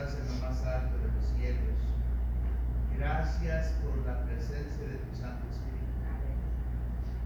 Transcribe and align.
estás 0.00 0.18
en 0.18 0.28
lo 0.28 0.48
más 0.48 0.64
alto 0.64 0.96
de 0.96 1.12
los 1.12 1.26
cielos. 1.36 1.76
Gracias 2.96 3.72
por 3.84 3.98
la 4.06 4.24
presencia 4.24 4.88
de 4.88 4.96
tu 4.96 5.12
Santo 5.12 5.44
Espíritu. 5.52 5.92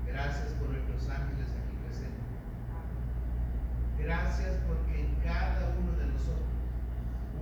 Gracias 0.07 0.51
por 0.59 0.71
nuestros 0.71 1.09
ángeles 1.09 1.55
aquí 1.55 1.75
presentes. 1.87 2.35
Gracias 3.99 4.59
porque 4.67 5.07
en 5.07 5.15
cada 5.23 5.71
uno 5.79 5.93
de 5.95 6.07
nosotros 6.19 6.51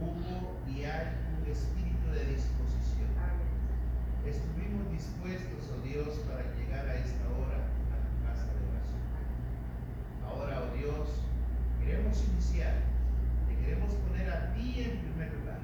hubo 0.04 0.60
y 0.68 0.84
hay 0.84 1.16
un 1.32 1.48
espíritu 1.48 2.12
de 2.12 2.36
disposición. 2.36 3.08
Estuvimos 4.28 4.84
dispuestos, 4.92 5.72
oh 5.72 5.80
Dios, 5.80 6.20
para 6.28 6.44
llegar 6.60 6.84
a 6.86 6.94
esta 6.94 7.24
hora 7.32 7.56
a 7.56 8.04
tu 8.04 8.14
casa 8.20 8.52
de 8.52 8.60
oración. 8.68 9.00
Ahora, 10.28 10.68
oh 10.68 10.76
Dios, 10.76 11.08
queremos 11.80 12.20
iniciar. 12.20 12.91
Queremos 13.62 13.94
poner 13.94 14.28
a 14.28 14.52
ti 14.54 14.82
en 14.82 14.98
primer 14.98 15.32
lugar. 15.34 15.60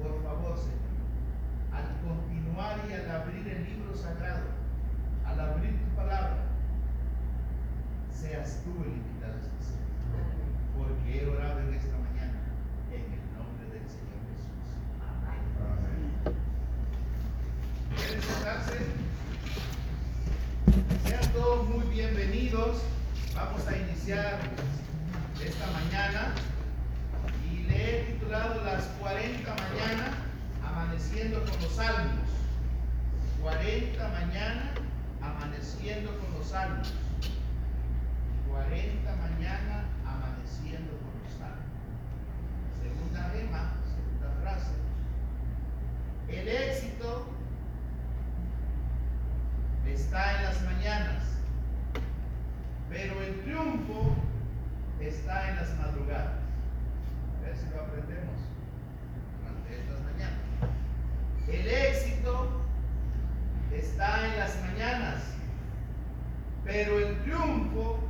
Por 0.00 0.22
favor, 0.22 0.56
Señor, 0.56 1.02
al 1.72 2.00
continuar 2.00 2.78
y 2.88 2.92
al 2.92 3.10
abrir 3.10 3.48
el 3.48 3.64
libro 3.64 3.94
sagrado, 3.94 4.46
al 5.24 5.40
abrir 5.40 5.72
tu 5.82 5.96
palabra, 5.96 6.46
seas 8.12 8.62
tú 8.64 8.70
el 8.84 8.92
invitado 8.92 9.34
especial. 9.38 9.82
Porque 10.76 11.22
he 11.22 11.26
orado 11.26 11.60
en 11.60 11.74
esta 11.74 11.96
mañana 11.98 12.38
en 12.92 13.02
el 13.02 13.24
nombre 13.34 13.66
del 13.72 13.88
Señor 13.90 14.22
Jesús. 14.30 14.66
Amén. 15.02 16.36
¿Quieren 17.96 18.22
sentarse? 18.22 18.78
Sean 21.04 21.32
todos 21.32 21.68
muy 21.68 21.84
bienvenidos. 21.88 22.82
Vamos 23.34 23.66
a 23.66 23.76
iniciar 23.76 24.38
esta 25.44 25.66
mañana 25.72 26.34
y 27.50 27.64
le 27.64 28.00
he 28.00 28.04
titulado 28.12 28.62
Las 28.64 28.84
40 29.00 29.50
mañanas 29.50 30.10
amaneciendo 30.64 31.40
con 31.40 31.62
los 31.62 31.65
salmos. 31.76 32.30
40 33.42 34.08
mañana 34.08 34.72
amaneciendo 35.20 36.18
con 36.18 36.32
los 36.38 36.46
salmos. 36.46 36.94
40 38.48 39.16
mañana 39.16 39.84
amaneciendo 40.06 40.92
con 40.96 41.12
los 41.22 41.32
salmos. 41.38 41.68
Segunda 42.80 43.28
rema, 43.28 43.74
segunda 43.92 44.40
frase. 44.40 44.72
El 46.28 46.48
éxito 46.48 47.26
está 49.86 50.38
en 50.38 50.44
las 50.44 50.62
mañanas, 50.62 51.24
pero 52.88 53.20
el 53.22 53.42
triunfo 53.42 54.16
está 54.98 55.50
en 55.50 55.56
las 55.56 55.76
madrugadas. 55.76 56.40
A 57.38 57.46
ver 57.46 57.54
si 57.54 57.68
lo 57.68 57.82
aprendemos 57.82 58.40
durante 59.42 59.78
estas 59.78 60.00
mañanas. 60.00 60.45
El 61.48 61.68
éxito 61.68 62.48
está 63.72 64.26
en 64.26 64.38
las 64.40 64.60
mañanas, 64.62 65.22
pero 66.64 66.98
el 66.98 67.22
triunfo 67.22 68.00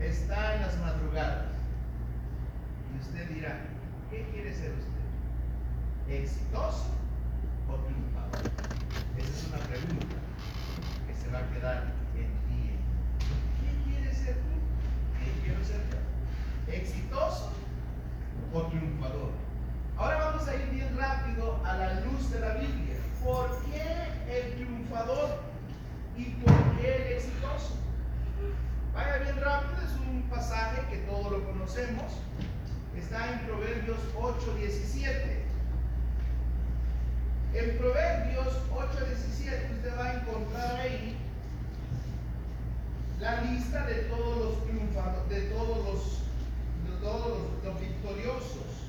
está 0.00 0.56
en 0.56 0.62
las 0.62 0.76
madrugadas. 0.80 1.52
Y 2.92 2.98
usted 2.98 3.28
dirá, 3.30 3.60
¿qué 4.10 4.26
quiere 4.32 4.52
ser 4.52 4.72
usted? 4.72 6.12
¿Exitoso 6.12 6.90
o 7.70 7.76
triunfador? 7.84 8.50
Esa 9.16 9.30
es 9.30 9.46
una 9.46 9.58
pregunta 9.58 10.16
que 11.06 11.14
se 11.14 11.30
va 11.30 11.38
a 11.38 11.48
quedar 11.50 11.92
en 12.16 12.32
ti. 12.48 12.70
¿Qué 13.60 13.90
quieres 13.90 14.16
ser 14.16 14.34
tú? 14.34 14.58
¿Qué 15.20 15.40
quiero 15.44 15.64
ser 15.64 15.82
yo? 15.88 16.72
¿Exitoso 16.72 17.52
o 18.52 18.62
triunfador? 18.62 19.45
Ahora 19.98 20.16
vamos 20.18 20.46
a 20.46 20.54
ir 20.54 20.68
bien 20.70 20.94
rápido 20.98 21.58
a 21.64 21.74
la 21.74 22.00
luz 22.00 22.30
de 22.30 22.40
la 22.40 22.52
Biblia. 22.54 22.96
¿Por 23.24 23.48
qué 23.64 23.82
el 24.30 24.54
triunfador 24.54 25.40
y 26.18 26.24
por 26.24 26.52
qué 26.76 26.96
el 26.96 27.12
exitoso? 27.14 27.76
Vaya 28.92 29.16
bien 29.18 29.36
rápido, 29.40 29.80
es 29.82 29.92
un 30.06 30.22
pasaje 30.28 30.82
que 30.90 30.98
todos 30.98 31.32
lo 31.32 31.44
conocemos. 31.46 32.12
Está 32.94 33.32
en 33.32 33.46
Proverbios 33.46 33.98
8:17. 34.14 35.44
En 37.54 37.78
Proverbios 37.78 38.48
8:17 38.70 39.76
usted 39.76 39.98
va 39.98 40.04
a 40.04 40.14
encontrar 40.14 40.76
ahí 40.76 41.16
la 43.18 43.40
lista 43.40 43.86
de 43.86 43.94
todos 44.10 44.36
los 44.36 44.64
triunfadores, 44.66 45.28
de 45.30 45.40
todos 45.52 45.78
los, 45.86 46.20
de 46.84 47.00
todos 47.00 47.28
los, 47.28 47.64
los 47.64 47.80
victoriosos. 47.80 48.85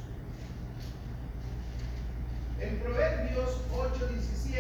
En 2.59 2.79
Proverbios 2.79 3.62
8:17 3.72 4.57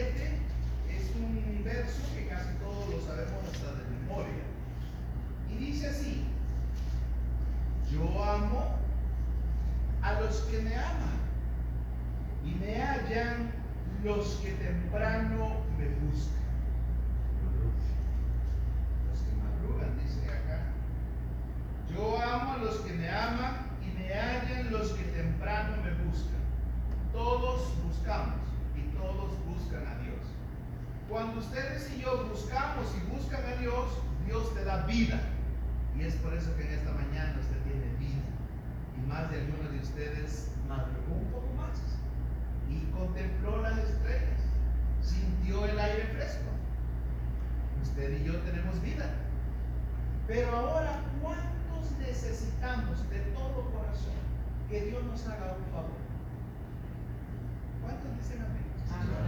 es 0.87 1.15
un 1.15 1.63
verso 1.63 1.99
que 2.13 2.27
casi 2.27 2.53
todos 2.59 2.89
lo 2.89 3.01
sabemos 3.01 3.43
hasta 3.51 3.73
de 3.73 3.85
memoria. 3.89 4.43
Y 5.49 5.57
dice 5.57 5.89
así, 5.89 6.27
yo 7.91 8.03
amo 8.23 8.75
a 10.03 10.21
los 10.21 10.41
que 10.41 10.61
me 10.61 10.75
aman 10.75 11.17
y 12.45 12.51
me 12.51 12.81
hallan 12.81 13.51
los 14.03 14.35
que 14.35 14.51
temprano 14.51 15.55
me 15.79 15.87
buscan. 16.05 16.45
Los 19.09 19.19
que 19.21 19.31
madrugan, 19.41 19.97
dice 20.03 20.29
acá. 20.29 20.59
Yo 21.91 22.21
amo 22.21 22.53
a 22.53 22.57
los 22.57 22.75
que 22.81 22.93
me 22.93 23.09
aman 23.09 23.71
y 23.81 23.97
me 23.97 24.13
hallan 24.13 24.71
los 24.71 24.91
que 24.91 25.03
temprano 25.03 25.77
me 25.83 25.91
buscan. 26.05 26.36
Todos 27.17 27.73
buscamos 27.83 28.45
y 28.75 28.95
todos 28.95 29.31
buscan 29.49 29.87
a 29.87 29.97
Dios. 30.03 30.21
Cuando 31.09 31.39
ustedes 31.39 31.91
y 31.97 32.01
yo 32.01 32.27
buscamos 32.29 32.85
y 32.95 33.11
buscan 33.11 33.43
a 33.43 33.55
Dios, 33.59 33.89
Dios 34.27 34.53
te 34.53 34.63
da 34.63 34.85
vida. 34.85 35.19
Y 35.97 36.03
es 36.03 36.13
por 36.17 36.31
eso 36.35 36.55
que 36.55 36.67
en 36.67 36.73
esta 36.73 36.91
mañana 36.91 37.35
usted 37.41 37.57
tiene 37.63 37.89
vida. 37.97 38.21
Y 38.95 39.07
más 39.09 39.31
de 39.31 39.41
algunos 39.41 39.71
de 39.71 39.79
ustedes 39.79 40.51
madrugó 40.69 41.15
un 41.15 41.25
poco 41.31 41.47
más 41.57 41.81
y 42.69 42.85
contempló 42.91 43.63
las 43.63 43.79
estrellas, 43.79 44.39
sintió 45.01 45.65
el 45.65 45.79
aire 45.79 46.03
fresco. 46.13 46.51
Usted 47.81 48.21
y 48.21 48.25
yo 48.25 48.35
tenemos 48.41 48.79
vida. 48.83 49.09
Pero 50.27 50.55
ahora, 50.55 51.01
¿cuántos 51.23 51.97
necesitamos 51.97 53.09
de 53.09 53.21
todo 53.33 53.71
corazón 53.71 54.21
que 54.69 54.81
Dios 54.85 55.03
nos 55.03 55.25
haga 55.25 55.57
un 55.57 55.73
favor? 55.73 56.06
¿Cuántos 57.87 58.17
dicen 58.19 58.43
amén? 58.43 58.67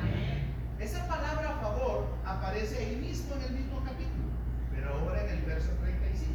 amén? 0.03 0.53
Esa 0.79 1.07
palabra 1.07 1.59
favor 1.61 2.07
aparece 2.25 2.77
ahí 2.77 2.95
mismo 2.97 3.35
en 3.35 3.41
el 3.43 3.51
mismo 3.51 3.79
capítulo, 3.85 4.35
pero 4.75 4.95
ahora 4.95 5.23
en 5.23 5.29
el 5.29 5.41
verso 5.43 5.69
35. 5.81 6.33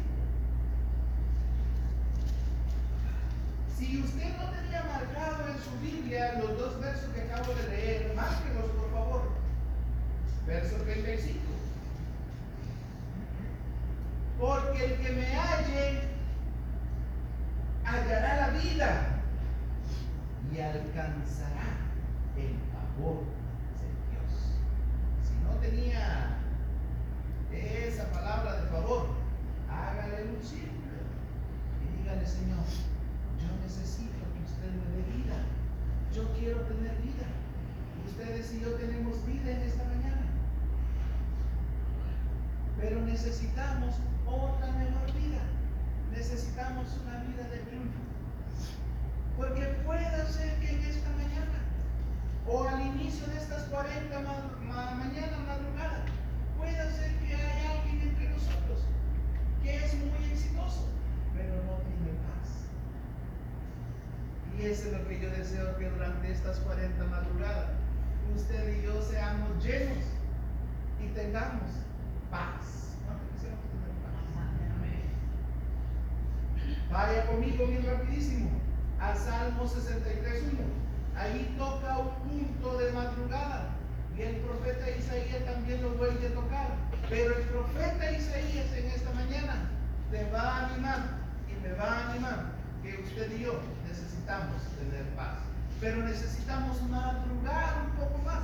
Si 3.77 4.01
usted 4.01 4.37
no 4.39 4.49
tenía 4.49 4.83
marcado 4.85 5.49
en 5.49 5.57
su 5.61 5.79
Biblia 5.79 6.39
los 6.41 6.57
dos 6.57 6.81
versos 6.81 7.13
que 7.13 7.21
acabo 7.21 7.53
de 7.53 7.69
leer, 7.69 8.13
márquelos 8.15 8.71
por 8.71 8.91
favor. 8.91 9.21
Verso 10.47 10.77
35. 10.77 11.39
Porque 14.39 14.83
el 14.83 14.93
que 14.97 15.11
me 15.11 15.27
halle 15.27 16.01
hallará 17.85 18.35
la 18.37 18.49
vida 18.57 19.21
y 20.51 20.59
alcanzará 20.59 21.84
el 22.37 22.55
favor 22.71 23.23
de 23.79 23.87
Dios. 24.11 24.31
Si 25.23 25.33
no 25.43 25.51
tenía 25.59 26.37
esa 27.51 28.11
palabra 28.11 28.61
de 28.61 28.67
favor, 28.69 29.07
hágale 29.69 30.23
un 30.29 30.41
círculo 30.43 30.99
y 31.81 32.01
dígale, 32.01 32.25
Señor, 32.25 32.63
yo 33.39 33.49
necesito 33.63 34.19
que 34.33 34.43
usted 34.43 34.71
me 34.71 34.87
dé 34.95 35.17
vida. 35.17 35.37
Yo 36.13 36.23
quiero 36.39 36.61
tener 36.61 36.95
vida. 37.01 37.27
Ustedes 38.07 38.53
y 38.53 38.61
yo 38.61 38.73
tenemos 38.75 39.25
vida 39.25 39.51
en 39.51 39.61
esta 39.61 39.83
mañana. 39.83 40.25
Pero 42.79 43.01
necesitamos 43.01 43.95
otra 44.25 44.71
mejor 44.73 45.13
vida. 45.13 45.41
Necesitamos 46.11 46.87
una 47.03 47.23
vida 47.23 47.43
de 47.49 47.57
triunfo. 47.59 47.99
Porque 49.37 49.65
puede 49.85 50.31
ser 50.31 50.59
que 50.59 50.69
en 50.71 50.83
esta 50.83 51.09
mañana 51.11 51.64
inicio 53.15 53.33
de 53.33 53.39
estas 53.39 53.63
40 53.69 54.19
ma 54.19 54.35
ma 54.67 54.91
mañanas 54.95 55.39
madrugadas, 55.47 56.03
puede 56.57 56.91
ser 56.91 57.11
que 57.19 57.33
haya 57.33 57.71
alguien 57.71 58.09
entre 58.09 58.29
nosotros 58.29 58.83
que 59.63 59.75
es 59.75 59.93
muy 59.95 60.31
exitoso, 60.31 60.89
pero 61.33 61.55
no 61.63 61.77
tiene 61.87 62.19
paz. 62.27 62.67
Y 64.57 64.65
eso 64.65 64.87
es 64.87 64.93
lo 64.93 65.07
que 65.07 65.19
yo 65.21 65.29
deseo 65.29 65.77
que 65.77 65.89
durante 65.89 66.31
estas 66.31 66.59
40 66.59 67.05
madrugadas 67.05 67.69
usted 68.35 68.79
y 68.79 68.83
yo 68.83 69.01
seamos 69.01 69.63
llenos 69.63 70.03
y 71.01 71.07
tengamos 71.13 71.71
paz. 72.29 72.97
Vaya 76.91 77.25
conmigo 77.27 77.67
bien 77.67 77.85
rapidísimo. 77.85 78.49
a 78.99 79.13
Salmo 79.13 79.63
63.1. 79.63 80.84
Ahí 81.17 81.55
toca 81.57 81.97
un 81.97 82.09
punto 82.27 82.77
de 82.77 82.91
madrugada. 82.91 83.69
Y 84.17 84.21
el 84.21 84.35
profeta 84.37 84.89
Isaías 84.89 85.45
también 85.45 85.81
lo 85.81 85.91
vuelve 85.91 86.27
a 86.27 86.33
tocar. 86.33 86.67
Pero 87.09 87.37
el 87.37 87.43
profeta 87.43 88.11
Isaías 88.11 88.71
en 88.73 88.85
esta 88.87 89.11
mañana 89.11 89.69
te 90.11 90.29
va 90.31 90.41
a 90.41 90.65
animar 90.67 90.99
y 91.49 91.61
me 91.61 91.73
va 91.73 91.85
a 91.85 92.11
animar 92.11 92.45
que 92.83 93.01
usted 93.01 93.31
y 93.37 93.43
yo 93.43 93.59
necesitamos 93.87 94.61
tener 94.77 95.03
paz. 95.15 95.39
Pero 95.79 95.97
necesitamos 96.03 96.81
madrugar 96.83 97.75
un 97.85 97.91
poco 97.91 98.17
más. 98.23 98.43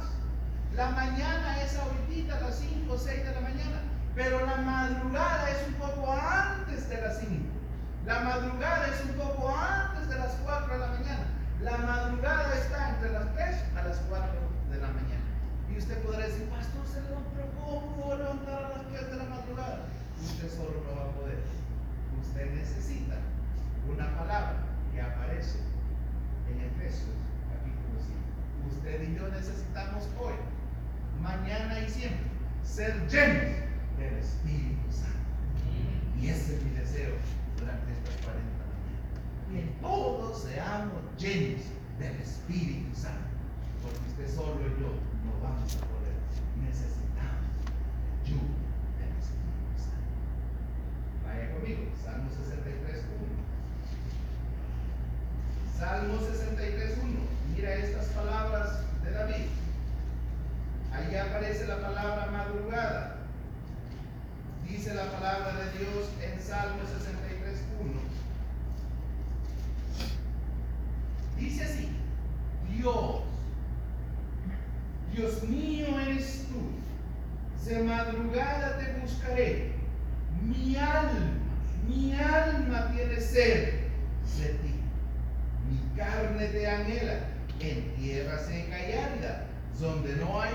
La 0.75 0.89
mañana 0.91 1.61
es 1.61 1.77
ahorita 1.77 2.37
a 2.37 2.41
las 2.41 2.55
5 2.55 2.93
o 2.93 2.97
6 2.97 3.25
de 3.25 3.31
la 3.33 3.41
mañana, 3.41 3.81
pero 4.15 4.45
la 4.45 4.57
madrugada 4.57 5.49
es 5.49 5.67
un 5.67 5.73
poco 5.75 6.11
antes 6.11 6.89
de 6.89 7.01
las 7.01 7.19
5. 7.19 7.31
La 8.05 8.19
madrugada 8.21 8.87
es 8.87 9.01
un 9.05 9.13
poco 9.13 9.53
antes 9.55 10.09
de 10.09 10.17
las 10.17 10.33
4 10.43 10.73
de 10.73 10.79
la 10.79 10.87
mañana. 10.87 11.30
La 11.63 11.77
madrugada 11.77 12.55
está 12.55 12.89
entre 12.89 13.11
las 13.11 13.35
3 13.35 13.55
a 13.77 13.87
las 13.87 13.97
4 14.09 14.27
de 14.71 14.77
la 14.79 14.87
mañana. 14.87 15.29
Y 15.71 15.77
usted 15.77 16.01
podrá 16.01 16.25
decir, 16.25 16.49
pastor, 16.49 16.87
se 16.87 17.01
levantó, 17.01 17.53
¿cómo 17.61 18.15
levantar 18.15 18.65
a 18.65 18.69
las 18.77 18.87
3 18.87 19.11
de 19.11 19.15
la 19.17 19.25
madrugada? 19.25 19.85
Usted 20.25 20.49
solo 20.49 20.81
no 20.81 20.95
va 20.95 21.09
a 21.09 21.11
poder. 21.13 21.37
Usted 22.19 22.53
necesita 22.55 23.17
una 23.87 24.09
palabra 24.17 24.57
que 24.91 25.01
aparece 25.01 25.59
en 26.49 26.61
Efesios 26.65 27.13
capítulo 27.53 28.09
5. 28.65 28.77
Usted 28.77 29.09
y 29.09 29.15
yo 29.15 29.29
necesitamos 29.29 30.09
hoy, 30.19 30.33
mañana 31.21 31.79
y 31.79 31.87
siempre 31.87 32.25
ser 32.63 33.07
llenos 33.07 33.53
del 33.99 34.17
Espíritu 34.17 34.91
Santo. 34.91 35.29
Y 36.19 36.27
ese 36.27 36.55
es 36.55 36.63
mi 36.63 36.71
deseo 36.71 37.13
durante 37.59 37.91
estas 37.93 38.15
40 38.25 38.70
Que 39.51 39.63
todos 39.81 40.43
seamos 40.43 41.01
llenos 41.17 41.65
del 41.99 42.15
Espíritu 42.21 42.95
Santo. 42.95 43.35
Porque 43.83 43.99
usted 44.07 44.33
solo 44.33 44.61
y 44.61 44.79
yo 44.79 44.95
no 45.27 45.43
vamos 45.43 45.75
a 45.75 45.79
poder. 45.91 46.15
Necesitamos 46.63 47.51
el 47.59 48.31
ayuda 48.31 48.55
del 48.95 49.11
Espíritu 49.19 49.75
Santo. 49.75 50.07
Vaya 51.27 51.51
conmigo, 51.51 51.83
Salmo 52.01 52.29
63, 52.31 53.03
1. 53.19 53.51
Salmo 55.77 56.15
63, 56.21 56.97
1. 57.03 57.19
Mira 57.53 57.75
estas 57.75 58.05
palabras 58.15 58.85
de 59.03 59.11
David. 59.11 59.51
Ahí 60.93 61.13
aparece 61.17 61.67
la 61.67 61.81
palabra 61.81 62.31
madrugada. 62.31 63.17
Dice 64.65 64.93
la 64.93 65.11
palabra 65.11 65.51
de 65.59 65.77
Dios 65.77 66.07
en 66.23 66.39
Salmo 66.39 66.83
63, 66.87 67.59
1. 67.81 68.11
Dice 71.51 71.63
así, 71.65 71.89
Dios, 72.77 73.23
Dios 75.13 75.43
mío 75.43 75.99
eres 75.99 76.47
tú, 76.47 77.69
de 77.69 77.83
madrugada 77.83 78.77
te 78.77 79.01
buscaré, 79.01 79.73
mi 80.41 80.77
alma, 80.77 81.33
mi 81.89 82.13
alma 82.13 82.91
tiene 82.93 83.19
sed 83.19 83.81
de 84.39 84.49
ti, 84.61 84.75
mi 85.69 85.97
carne 85.97 86.47
te 86.47 86.67
anhela 86.67 87.19
en 87.59 87.95
tierra 87.95 88.39
seca 88.39 88.89
y 88.89 88.93
árida, 88.93 89.47
donde 89.77 90.15
no 90.15 90.41
hay 90.41 90.51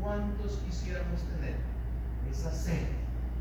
¿Cuántos 0.00 0.58
quisiéramos 0.64 1.20
tener 1.24 1.56
esa 2.30 2.52
sed 2.52 2.86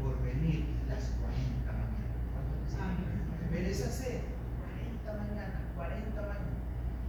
por 0.02 0.22
venir 0.24 0.66
las 0.90 1.12
40 1.22 1.72
mañanas? 1.72 3.52
Ver 3.52 3.64
esa 3.64 3.90
sed, 3.90 4.20
40 5.06 5.24
mañanas, 5.24 5.62
40 5.76 6.22
mañanas. 6.22 6.60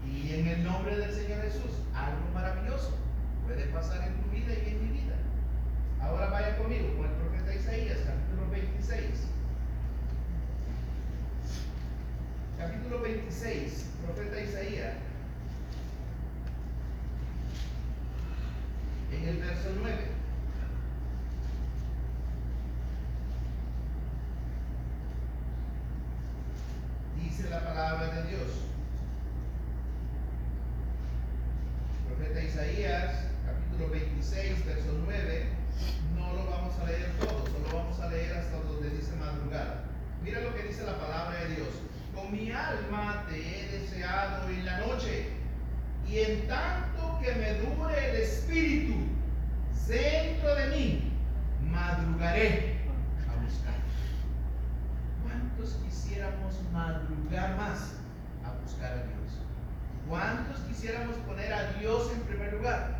Y 0.06 0.34
en 0.34 0.48
nombre 0.64 0.96
del 0.96 1.12
Señor 1.12 1.42
Jesús, 1.42 1.82
algo 1.94 2.20
maravilloso 2.34 2.96
puede 3.46 3.66
pasar 3.66 4.08
en 4.08 4.14
tu 4.22 4.30
vida 4.30 4.52
y 4.54 4.70
en 4.70 4.82
mi 4.82 5.00
vida. 5.00 5.16
Ahora 6.00 6.30
vaya 6.30 6.56
conmigo 6.56 6.88
con 6.96 7.06
el 7.06 7.12
profeta 7.12 7.54
Isaías, 7.54 7.98
capítulo 8.04 8.50
26. 8.50 9.26
Capítulo 12.58 13.00
26, 13.00 13.86
profeta 14.04 14.40
Isaías. 14.40 14.94
en 19.12 19.28
el 19.28 19.36
verso 19.38 19.70
9. 19.78 19.96
Dice 27.22 27.50
la 27.50 27.64
palabra 27.64 28.06
de 28.14 28.28
Dios. 28.28 28.48
Profeta 32.08 32.42
Isaías, 32.42 33.14
capítulo 33.44 33.90
26, 33.90 34.64
verso 34.64 34.98
9. 35.04 35.48
No 36.16 36.32
lo 36.34 36.50
vamos 36.50 36.74
a 36.80 36.84
leer 36.86 37.10
todo, 37.18 37.46
solo 37.46 37.76
vamos 37.76 38.00
a 38.00 38.08
leer 38.08 38.38
hasta 38.38 38.56
donde 38.58 38.90
dice 38.90 39.14
madrugada. 39.16 39.84
Mira 40.22 40.40
lo 40.40 40.54
que 40.54 40.64
dice 40.64 40.84
la 40.84 40.98
palabra 40.98 41.44
de 41.44 41.56
Dios. 41.56 41.68
Con 42.14 42.32
mi 42.32 42.50
alma 42.50 43.24
te 43.28 43.36
he 43.36 43.80
deseado 43.80 44.48
en 44.48 44.64
la 44.64 44.78
noche 44.78 45.28
y 46.08 46.18
en 46.18 46.48
tanto 46.48 47.18
que 47.22 47.32
me 47.34 47.54
dure 47.54 48.10
el 48.10 48.16
espíritu 48.16 49.10
dentro 49.90 50.54
de 50.54 50.66
mí, 50.68 51.12
madrugaré 51.68 52.78
a 53.28 53.42
buscar. 53.42 53.74
¿Cuántos 55.22 55.74
quisiéramos 55.84 56.54
madrugar 56.72 57.56
más 57.56 57.94
a 58.44 58.52
buscar 58.62 58.92
a 58.92 59.02
Dios? 59.02 59.42
¿Cuántos 60.08 60.60
quisiéramos 60.90 61.16
poner 61.18 61.52
a 61.52 61.72
Dios 61.74 62.10
en 62.12 62.20
primer 62.22 62.52
lugar? 62.54 62.98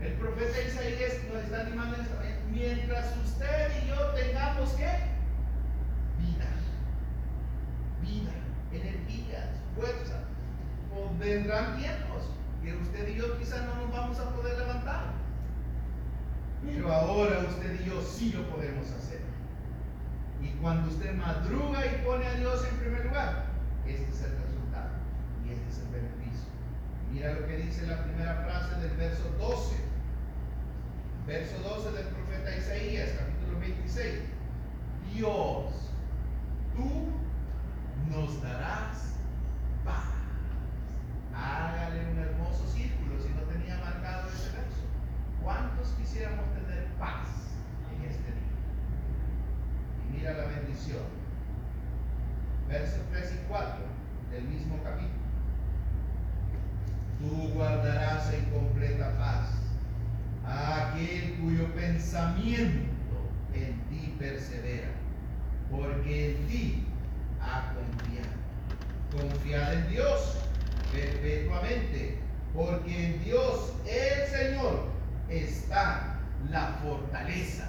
El 0.00 0.12
profeta 0.12 0.62
Isaías 0.62 1.14
nos 1.32 1.42
está 1.42 1.62
animando 1.62 1.96
en 1.96 2.02
esta 2.02 2.16
mañana. 2.16 2.36
Mientras 2.52 3.16
usted 3.24 3.82
y 3.82 3.88
yo 3.88 3.96
tengamos 4.14 4.70
que 4.70 4.86
vida, 6.22 6.46
vida, 8.00 8.32
energías, 8.70 9.48
fuerza, 9.74 10.20
vendrán 11.18 11.78
tiempos 11.78 12.30
que 12.62 12.74
usted 12.74 13.08
y 13.08 13.18
yo 13.18 13.36
quizás 13.38 13.66
no 13.66 13.74
nos 13.74 13.92
vamos 13.92 14.20
a 14.20 14.30
poder 14.30 14.58
levantar. 14.58 15.12
Pero 16.64 16.92
ahora 16.92 17.40
usted 17.48 17.80
y 17.80 17.88
yo 17.88 18.00
sí 18.02 18.32
lo 18.32 18.48
podemos 18.50 18.88
hacer. 18.92 19.20
Y 20.40 20.50
cuando 20.60 20.88
usted 20.88 21.12
madruga 21.14 21.84
y 21.86 22.04
pone 22.04 22.24
a 22.24 22.34
Dios 22.34 22.64
en 22.70 22.76
primer 22.76 23.06
lugar, 23.06 23.46
este 23.84 24.08
es 24.12 24.22
el 24.22 24.30
resultado 24.30 24.90
y 25.44 25.52
este 25.52 25.68
es 25.68 25.78
el 25.78 25.88
beneficio. 25.88 26.21
Mira 27.12 27.34
lo 27.34 27.46
que 27.46 27.58
dice 27.58 27.86
la 27.86 28.02
primera 28.04 28.36
frase 28.36 28.80
del 28.80 28.96
verso 28.96 29.28
12. 29.38 29.76
Verso 31.26 31.58
12 31.58 31.92
del 31.92 32.06
profeta 32.06 32.56
Isaías, 32.56 33.10
capítulo 33.18 33.60
26. 33.60 34.20
Dios, 35.12 35.90
tú 36.74 37.12
nos 38.08 38.42
darás 38.42 39.16
paz. 39.84 40.06
Hágale 41.34 42.00
un 42.12 42.18
hermoso 42.18 42.66
círculo 42.68 43.20
si 43.20 43.28
no 43.28 43.42
tenía 43.42 43.76
marcado 43.76 44.28
ese 44.30 44.48
verso. 44.56 44.82
¿Cuántos 45.42 45.88
quisiéramos 45.98 46.46
tener 46.54 46.86
paz 46.98 47.28
en 47.94 48.08
este 48.08 48.32
día? 48.32 48.56
Y 50.08 50.16
mira 50.16 50.32
la 50.32 50.46
bendición. 50.46 51.04
Versos 52.68 53.02
3 53.12 53.34
y 53.34 53.48
4 53.48 53.84
del 54.30 54.44
mismo 54.44 54.82
capítulo. 54.82 55.21
Tú 57.22 57.52
guardarás 57.54 58.32
en 58.34 58.44
completa 58.46 59.16
paz 59.16 59.50
a 60.44 60.90
aquel 60.90 61.38
cuyo 61.40 61.72
pensamiento 61.72 62.90
en 63.54 63.80
ti 63.88 64.16
persevera, 64.18 64.88
porque 65.70 66.32
en 66.32 66.46
ti 66.48 66.84
ha 67.40 67.72
confiado. 67.74 68.32
Confiad 69.12 69.72
en 69.72 69.90
Dios 69.90 70.36
perpetuamente, 70.92 72.18
porque 72.52 73.06
en 73.06 73.24
Dios 73.24 73.72
el 73.86 74.26
Señor 74.28 74.88
está 75.28 76.18
la 76.50 76.78
fortaleza 76.82 77.68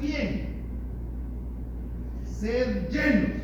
bien. 0.00 0.48
Ser 2.24 2.88
llenos 2.90 3.39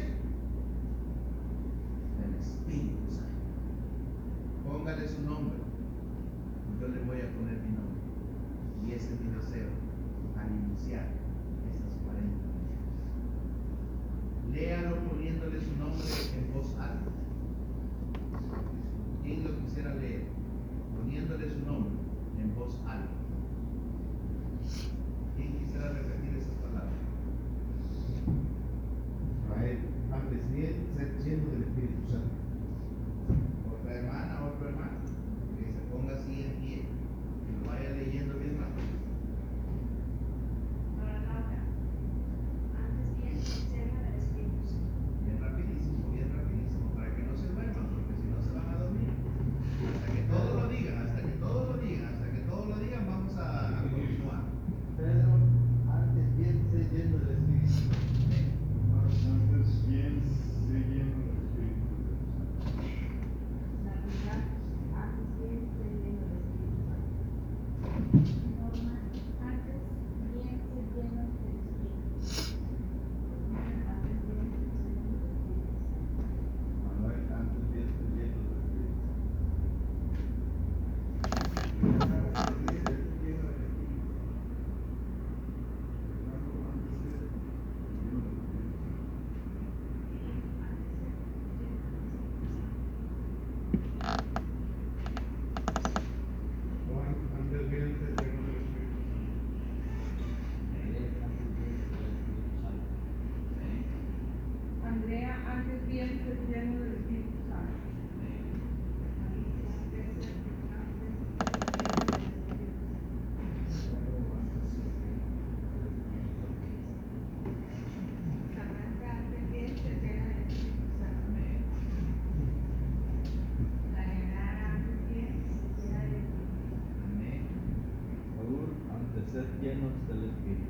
ser 129.37 129.45
llenos 129.61 129.93
del 130.09 130.25
Espíritu. 130.25 130.65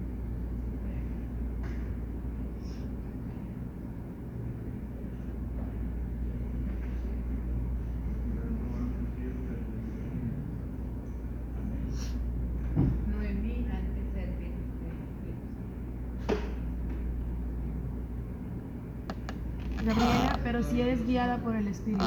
Gabriela, 19.84 20.40
pero 20.42 20.62
si 20.64 20.70
sí 20.70 20.80
eres 20.80 21.06
guiada 21.06 21.38
por 21.38 21.54
el 21.54 21.68
Espíritu. 21.68 22.04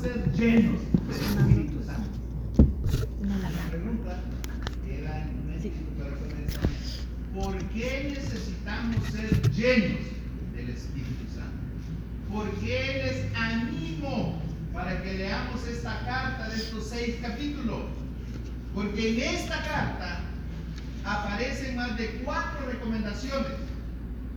ser 0.00 0.32
llenos 0.32 0.80
del 1.08 1.20
Espíritu 1.20 1.84
Santo. 1.84 2.18
La 3.42 3.70
pregunta 3.70 4.20
queda 4.86 5.22
en 5.22 5.46
nuestro 5.48 5.72
corazón 5.98 6.28
¿por 7.34 7.58
qué 7.70 8.14
necesitamos 8.14 9.04
ser 9.10 9.50
llenos 9.50 10.00
del 10.54 10.70
Espíritu 10.70 11.24
Santo? 11.34 11.58
¿Por 12.32 12.48
qué 12.60 13.02
les 13.04 13.36
animo 13.36 14.40
para 14.72 15.02
que 15.02 15.14
leamos 15.14 15.66
esta 15.66 15.98
carta 16.04 16.48
de 16.48 16.56
estos 16.56 16.88
seis 16.88 17.16
capítulos? 17.20 17.82
Porque 18.74 19.14
en 19.14 19.34
esta 19.34 19.64
carta 19.64 20.20
aparecen 21.04 21.74
más 21.74 21.96
de 21.98 22.22
cuatro 22.24 22.66
recomendaciones. 22.70 23.52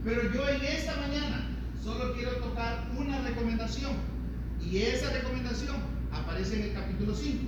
Pero 0.03 0.33
yo 0.33 0.49
en 0.49 0.63
esta 0.63 0.95
mañana 0.95 1.45
solo 1.83 2.15
quiero 2.15 2.31
tocar 2.37 2.89
una 2.97 3.21
recomendación 3.21 4.10
y 4.69 4.77
esa 4.77 5.11
recomendación 5.11 5.75
aparece 6.11 6.55
en 6.57 6.63
el 6.63 6.73
capítulo 6.73 7.15
5. 7.15 7.39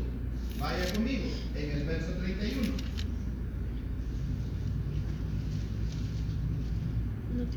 Vaya 0.59 0.93
conmigo, 0.93 1.25
en 1.55 1.71
el 1.71 1.83
verso 1.85 2.11
31. 2.13 2.73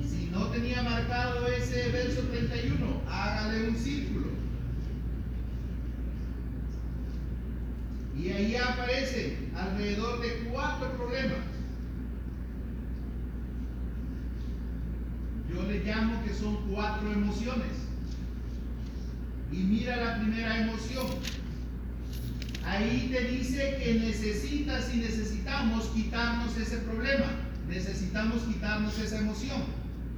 Si 0.08 0.30
no 0.32 0.46
tenía 0.46 0.82
marcado 0.82 1.46
ese 1.48 1.90
verso 1.90 2.22
31, 2.22 3.02
hágale 3.08 3.68
un 3.68 3.76
círculo. 3.76 4.26
Y 8.18 8.30
ahí 8.30 8.56
aparecen 8.56 9.52
alrededor 9.54 10.20
de 10.22 10.48
cuatro 10.50 10.96
problemas. 10.96 11.38
Yo 15.52 15.62
le 15.62 15.84
llamo 15.84 16.24
que 16.24 16.34
son 16.34 16.56
cuatro 16.72 17.12
emociones. 17.12 17.85
Y 19.52 19.56
mira 19.56 19.96
la 19.96 20.18
primera 20.18 20.60
emoción. 20.60 21.06
Ahí 22.64 23.10
te 23.12 23.24
dice 23.30 23.80
que 23.82 23.94
necesitas 23.94 24.92
y 24.92 24.98
necesitamos 24.98 25.86
quitarnos 25.86 26.56
ese 26.56 26.78
problema. 26.78 27.26
Necesitamos 27.68 28.42
quitarnos 28.42 28.98
esa 28.98 29.18
emoción. 29.18 29.62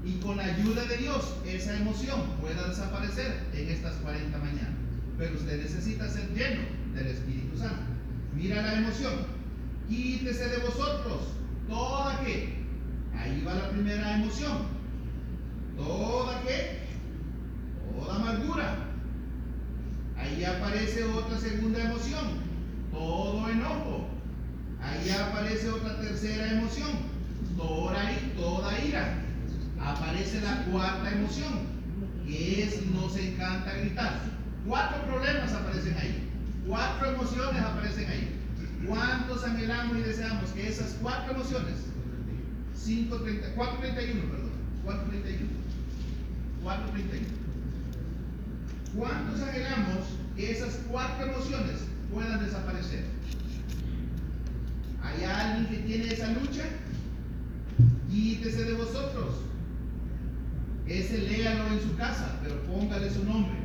Y 0.04 0.12
con 0.20 0.38
la 0.38 0.44
ayuda 0.44 0.85
de 0.87 0.97
Dios, 0.97 1.35
esa 1.44 1.76
emoción 1.76 2.23
pueda 2.40 2.68
desaparecer 2.68 3.44
en 3.52 3.68
estas 3.68 3.97
40 3.97 4.38
mañanas. 4.38 4.75
Pero 5.18 5.35
usted 5.35 5.62
necesita 5.62 6.08
ser 6.08 6.30
lleno 6.35 6.62
del 6.94 7.08
Espíritu 7.08 7.58
Santo. 7.58 7.82
Mira 8.35 8.62
la 8.62 8.78
emoción. 8.78 9.12
Quítese 9.88 10.49
de 10.49 10.58
vosotros 10.58 11.28
toda 11.68 12.25
que. 12.25 12.56
Ahí 13.14 13.42
va 13.47 13.54
la 13.54 13.70
primera 13.70 14.16
emoción. 14.16 14.68
Toda 15.76 16.40
que. 16.42 16.78
Toda 17.92 18.16
amargura 18.16 18.88
Ahí 20.18 20.44
aparece 20.44 21.04
otra 21.04 21.38
segunda 21.38 21.80
emoción. 21.84 22.48
Todo 22.90 23.48
enojo. 23.48 24.08
Ahí 24.82 25.10
aparece 25.10 25.70
otra 25.70 26.00
tercera 26.00 26.52
emoción. 26.52 26.90
Toda, 27.56 28.02
toda 28.37 28.84
ira. 28.84 29.22
Aparece 29.80 30.40
la 30.40 30.64
cuarta 30.64 31.10
emoción, 31.10 31.66
que 32.26 32.64
es 32.64 32.87
nos 32.87 33.16
encanta 33.16 33.75
gritar. 33.75 34.20
Cuatro 34.66 35.02
problemas 35.06 35.52
aparecen 35.52 35.96
ahí. 35.96 36.28
Cuatro 36.66 37.12
emociones 37.12 37.62
aparecen 37.62 38.10
ahí. 38.10 38.38
¿Cuántos 38.87 39.44
anhelamos 39.44 39.98
y 39.98 40.02
deseamos 40.02 40.50
que 40.50 40.68
esas 40.68 40.96
cuatro 41.02 41.34
emociones, 41.34 41.75
530, 42.84 43.54
431, 43.54 44.30
perdón, 44.30 44.50
431, 44.84 45.50
431, 46.62 47.48
¿cuántos 48.97 49.40
anhelamos 49.40 50.04
que 50.37 50.52
esas 50.52 50.80
cuatro 50.90 51.26
emociones 51.26 51.76
puedan 52.12 52.45
desaparecer? 52.45 53.04
¿Hay 55.02 55.25
alguien 55.25 55.66
que 55.66 55.87
tiene 55.87 56.12
esa 56.12 56.33
lucha? 56.33 56.64
Quítese 58.11 58.64
de 58.64 58.73
vosotros. 58.75 59.37
Ese 60.87 61.18
léalo 61.18 61.66
en 61.73 61.80
su 61.80 61.97
casa, 61.97 62.38
pero 62.42 62.62
póngale 62.62 63.11
su 63.11 63.25
nombre. 63.25 63.59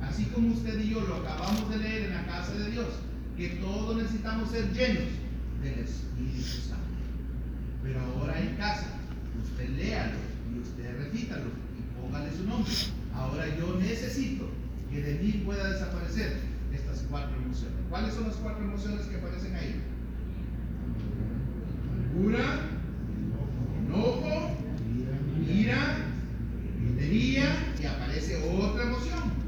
Así 0.00 0.24
como 0.26 0.54
usted 0.54 0.80
y 0.80 0.90
yo 0.90 1.00
lo 1.00 1.16
acabamos 1.16 1.68
de 1.70 1.78
leer 1.78 2.04
en 2.04 2.14
la 2.14 2.26
casa 2.26 2.52
de 2.54 2.70
Dios, 2.70 2.88
que 3.36 3.48
todos 3.60 3.96
necesitamos 3.96 4.50
ser 4.50 4.72
llenos 4.72 5.04
del 5.62 5.78
Espíritu 5.80 6.68
Santo. 6.68 6.84
Pero 7.82 8.00
ahora 8.00 8.40
en 8.40 8.56
casa, 8.56 8.86
usted 9.42 9.68
léalo 9.70 10.18
y 10.54 10.58
usted 10.60 10.98
repítalo 10.98 11.50
y 11.76 12.00
póngale 12.00 12.30
su 12.34 12.44
nombre. 12.44 12.72
Ahora 13.14 13.46
yo 13.56 13.78
necesito 13.78 14.48
que 14.94 15.02
de 15.02 15.14
mí 15.14 15.42
pueda 15.44 15.72
desaparecer 15.72 16.38
estas 16.72 17.04
cuatro 17.10 17.36
emociones. 17.36 17.74
¿Cuáles 17.90 18.14
son 18.14 18.28
las 18.28 18.36
cuatro 18.36 18.62
emociones 18.62 19.06
que 19.06 19.16
aparecen 19.16 19.54
ahí? 19.56 19.82
Amargura, 21.90 22.60
enojo, 23.84 24.56
ira, 25.52 25.96
gritería 26.80 27.74
y 27.82 27.86
aparece 27.86 28.36
otra 28.36 28.84
emoción. 28.84 29.44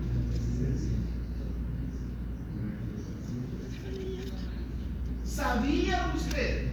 ¿Sabía 5.24 6.12
usted 6.16 6.66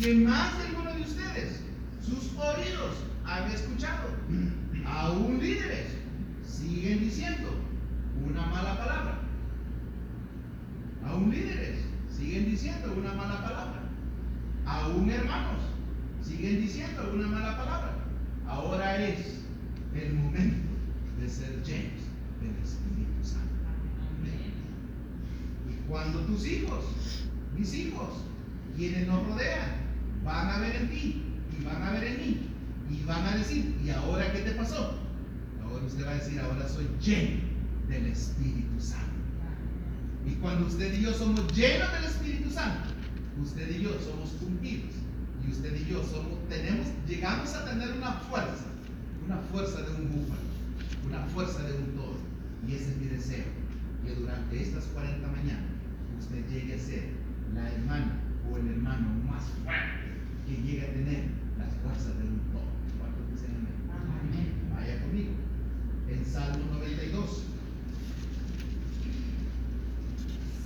que 0.00 0.14
más 0.14 0.58
de 0.58 0.68
alguno 0.68 0.94
de 0.94 1.02
ustedes, 1.02 1.60
sus 2.02 2.32
oídos 2.38 2.96
han 3.26 3.50
escuchado, 3.50 4.08
aún 4.86 5.40
líderes, 5.42 5.88
siguen 6.46 7.00
diciendo 7.00 7.50
una 8.24 8.46
mala 8.46 8.78
palabra? 8.78 9.18
Aún 11.06 11.30
líderes 11.30 11.78
siguen 12.16 12.46
diciendo 12.46 12.85
una 12.98 13.12
mala 13.12 13.42
palabra. 13.42 13.82
Aún 14.64 15.10
hermanos 15.10 15.60
siguen 16.22 16.60
diciendo 16.60 17.10
una 17.14 17.28
mala 17.28 17.56
palabra. 17.56 17.94
Ahora 18.46 19.04
es 19.06 19.40
el 19.94 20.14
momento 20.14 20.68
de 21.20 21.28
ser 21.28 21.62
llenos 21.62 22.02
del 22.40 22.56
Espíritu 22.62 23.22
Santo. 23.22 23.54
Y 25.68 25.88
cuando 25.88 26.20
tus 26.20 26.46
hijos, 26.46 26.84
mis 27.56 27.74
hijos, 27.74 28.24
quienes 28.76 29.06
nos 29.06 29.26
rodean, 29.26 29.86
van 30.24 30.48
a 30.48 30.58
ver 30.58 30.76
en 30.76 30.90
ti 30.90 31.22
y 31.58 31.64
van 31.64 31.82
a 31.82 31.90
ver 31.92 32.04
en 32.04 32.16
mí 32.18 32.50
y 32.90 33.04
van 33.04 33.24
a 33.24 33.36
decir, 33.36 33.76
¿y 33.84 33.90
ahora 33.90 34.32
qué 34.32 34.40
te 34.40 34.52
pasó? 34.52 34.98
Ahora 35.62 35.84
usted 35.84 36.06
va 36.06 36.12
a 36.12 36.14
decir, 36.14 36.40
ahora 36.40 36.68
soy 36.68 36.88
lleno 37.00 37.40
del 37.88 38.06
Espíritu 38.06 38.80
Santo. 38.80 39.05
Y 40.26 40.34
cuando 40.40 40.66
usted 40.66 40.92
y 40.92 41.02
yo 41.02 41.14
somos 41.14 41.40
llenos 41.54 41.92
del 41.92 42.04
Espíritu 42.04 42.50
Santo, 42.50 42.88
usted 43.40 43.70
y 43.70 43.82
yo 43.82 43.90
somos 44.00 44.30
cumplidos. 44.40 44.90
Y 45.46 45.52
usted 45.52 45.80
y 45.80 45.90
yo 45.90 46.02
somos, 46.02 46.48
tenemos, 46.48 46.88
llegamos 47.06 47.54
a 47.54 47.64
tener 47.64 47.92
una 47.92 48.12
fuerza, 48.12 48.66
una 49.24 49.38
fuerza 49.52 49.82
de 49.82 49.94
un 49.94 50.10
búfalo, 50.10 50.40
una 51.06 51.24
fuerza 51.26 51.62
de 51.62 51.74
un 51.74 51.94
toro. 51.94 52.18
Y 52.66 52.74
ese 52.74 52.90
es 52.90 52.96
mi 52.96 53.06
deseo, 53.06 53.44
que 54.04 54.14
durante 54.16 54.60
estas 54.60 54.84
40 54.86 55.28
mañanas 55.28 55.70
usted 56.18 56.44
llegue 56.50 56.74
a 56.74 56.78
ser 56.78 57.04
la 57.54 57.70
hermana 57.70 58.20
o 58.50 58.56
el 58.56 58.66
hermano 58.68 59.08
más 59.30 59.44
fuerte 59.62 60.06
que 60.46 60.62
llegue 60.62 60.82
a 60.82 60.92
tener 60.92 61.24
las 61.58 61.72
fuerzas 61.82 62.18
de 62.18 62.24
un 62.24 62.40
toro. 62.50 62.66
Vaya 64.74 65.00
conmigo. 65.00 65.30
En 66.08 66.24
Salmo 66.24 66.64
92. 66.72 67.42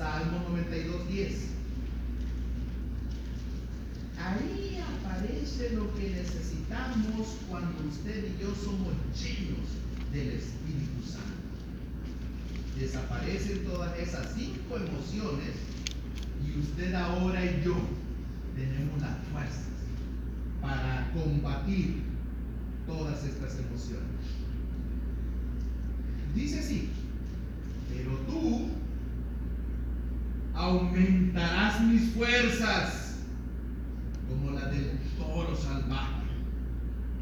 Salmo 0.00 0.48
92, 0.48 1.08
10. 1.10 1.32
Ahí 4.18 4.80
aparece 4.80 5.74
lo 5.74 5.94
que 5.94 6.08
necesitamos 6.08 7.36
cuando 7.46 7.86
usted 7.86 8.24
y 8.24 8.42
yo 8.42 8.48
somos 8.54 8.94
llenos 9.14 9.68
del 10.10 10.38
Espíritu 10.38 11.02
Santo. 11.04 11.52
Desaparecen 12.78 13.66
todas 13.66 13.94
esas 13.98 14.34
cinco 14.34 14.76
emociones 14.78 15.56
y 16.46 16.58
usted 16.58 16.94
ahora 16.94 17.44
y 17.44 17.62
yo 17.62 17.76
tenemos 18.56 19.02
las 19.02 19.18
fuerzas 19.30 19.68
para 20.62 21.12
combatir 21.12 22.04
todas 22.86 23.22
estas 23.22 23.58
emociones. 23.58 24.24
Dice 26.34 26.60
así, 26.60 26.88
pero 27.94 28.12
tú 28.20 28.80
aumentarás 30.60 31.80
mis 31.82 32.10
fuerzas 32.12 33.18
como 34.28 34.50
la 34.52 34.66
del 34.66 34.98
toro 35.18 35.56
salvaje. 35.56 36.20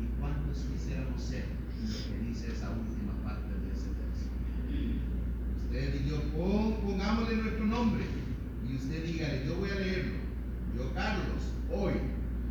¿Y 0.01 0.21
cuántos 0.21 0.59
quisiéramos 0.73 1.23
ser 1.23 1.45
lo 1.83 1.87
que 1.87 2.29
dice 2.29 2.53
esa 2.53 2.71
última 2.71 3.13
parte 3.23 3.49
de 3.49 3.73
ese 3.73 3.91
texto? 3.95 4.31
Usted 5.65 6.05
y 6.05 6.09
yo 6.11 6.23
pon- 6.33 6.75
pongámosle 6.85 7.37
nuestro 7.37 7.67
nombre 7.67 8.05
y 8.69 8.75
usted 8.77 9.05
dígale, 9.05 9.47
yo 9.47 9.57
voy 9.57 9.71
a 9.71 9.75
leerlo. 9.77 10.19
Yo, 10.77 10.93
Carlos, 10.95 11.53
hoy 11.73 11.93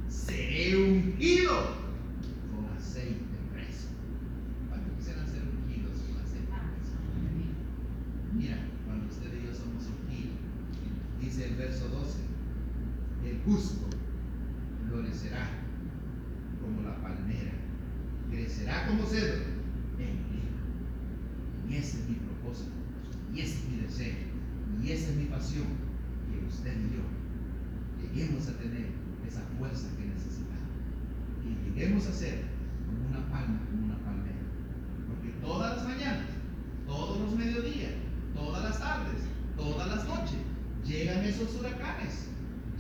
seré 0.10 0.76
ungido 0.78 1.76
con 2.52 2.66
aceite 2.78 3.22
fresco. 3.54 3.92
¿Cuántos 4.70 4.94
quisieran 4.98 5.28
ser 5.28 5.44
ungidos 5.44 5.98
con 6.02 6.22
aceite 6.24 6.48
fresco? 6.48 6.98
Mira, 8.34 8.58
cuando 8.86 9.08
usted 9.08 9.32
y 9.40 9.46
yo 9.46 9.54
somos 9.54 9.84
ungidos, 9.86 10.38
el 11.44 11.56
verso 11.56 11.88
12, 11.90 12.20
el 13.26 13.42
justo 13.44 13.86
florecerá 14.88 15.48
como 16.62 16.82
la 16.82 17.02
palmera, 17.02 17.52
crecerá 18.30 18.88
como 18.88 19.04
cedro 19.06 19.44
en. 20.00 20.28
Y 21.70 21.76
ese 21.76 22.00
es 22.00 22.10
mi 22.10 22.16
propósito, 22.16 22.72
y 23.34 23.42
ese 23.42 23.58
es 23.58 23.70
mi 23.70 23.78
deseo, 23.82 24.16
y 24.82 24.92
esa 24.92 25.10
es 25.10 25.16
mi 25.18 25.26
pasión, 25.26 25.68
que 26.32 26.48
usted 26.48 26.74
y 26.78 26.96
yo 26.96 27.18
lleguemos 28.02 28.48
a 28.48 28.58
tener 28.58 28.88
esa 29.28 29.42
fuerza 29.60 29.88
que 29.98 30.06
necesitamos, 30.06 30.72
que 31.44 31.70
lleguemos 31.70 32.08
a 32.08 32.14
ser 32.14 32.46
como 32.86 33.08
una 33.10 33.30
palma, 33.30 33.60
como 33.70 33.86
una 33.86 34.00
palmera. 34.00 34.40
Porque 35.08 35.30
todas 35.42 35.78
las 35.78 35.88
mañanas, 35.88 36.30
todos 36.86 37.20
los 37.20 37.36
mediodías, 37.36 37.92
todas 38.34 38.64
las 38.64 38.80
tardes, 38.80 39.24
todas 39.58 39.88
las 39.90 40.08
noches, 40.08 40.40
llegan 40.86 41.17
esos 41.28 41.54
huracanes, 41.56 42.28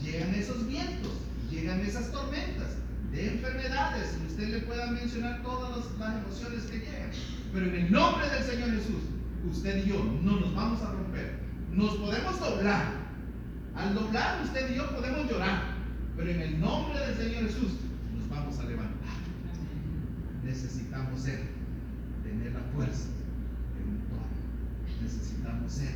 llegan 0.02 0.34
esos 0.34 0.68
vientos, 0.68 1.12
llegan 1.50 1.82
esas 1.82 2.12
tormentas 2.12 2.78
de 3.12 3.34
enfermedades, 3.34 4.18
usted 4.28 4.50
le 4.50 4.60
pueda 4.60 4.92
mencionar 4.92 5.42
todas 5.44 5.86
las, 6.00 6.16
emociones 6.16 6.64
que 6.66 6.80
llegan. 6.80 7.12
Pero 7.54 7.66
en 7.68 7.76
el 7.76 7.92
nombre 7.92 8.30
del 8.30 8.44
Señor 8.44 8.72
Jesús, 8.72 9.04
usted 9.50 9.86
y 9.86 9.90
yo 9.90 10.04
no 10.24 10.40
nos 10.40 10.56
vamos 10.56 10.82
a 10.82 10.92
romper. 10.92 11.40
Nos 11.72 11.96
podemos 11.96 12.40
doblar. 12.40 13.08
Al 13.76 13.94
doblar 13.94 14.44
usted 14.44 14.72
y 14.72 14.76
yo 14.76 14.90
podemos 14.96 15.30
llorar. 15.30 15.76
Pero 16.16 16.32
en 16.32 16.42
el 16.42 16.60
nombre 16.60 17.00
del 17.00 17.16
Señor 17.16 17.44
Jesús 17.44 17.74
nos 18.16 18.30
vamos 18.30 18.60
a 18.60 18.64
levantar. 18.64 19.18
Necesitamos 20.44 21.22
ser, 21.22 21.42
tener 22.24 22.54
la 22.54 22.62
fuerza 22.76 23.10
de 23.76 23.84
un. 23.84 24.02
Necesitamos 25.02 25.72
ser 25.72 25.94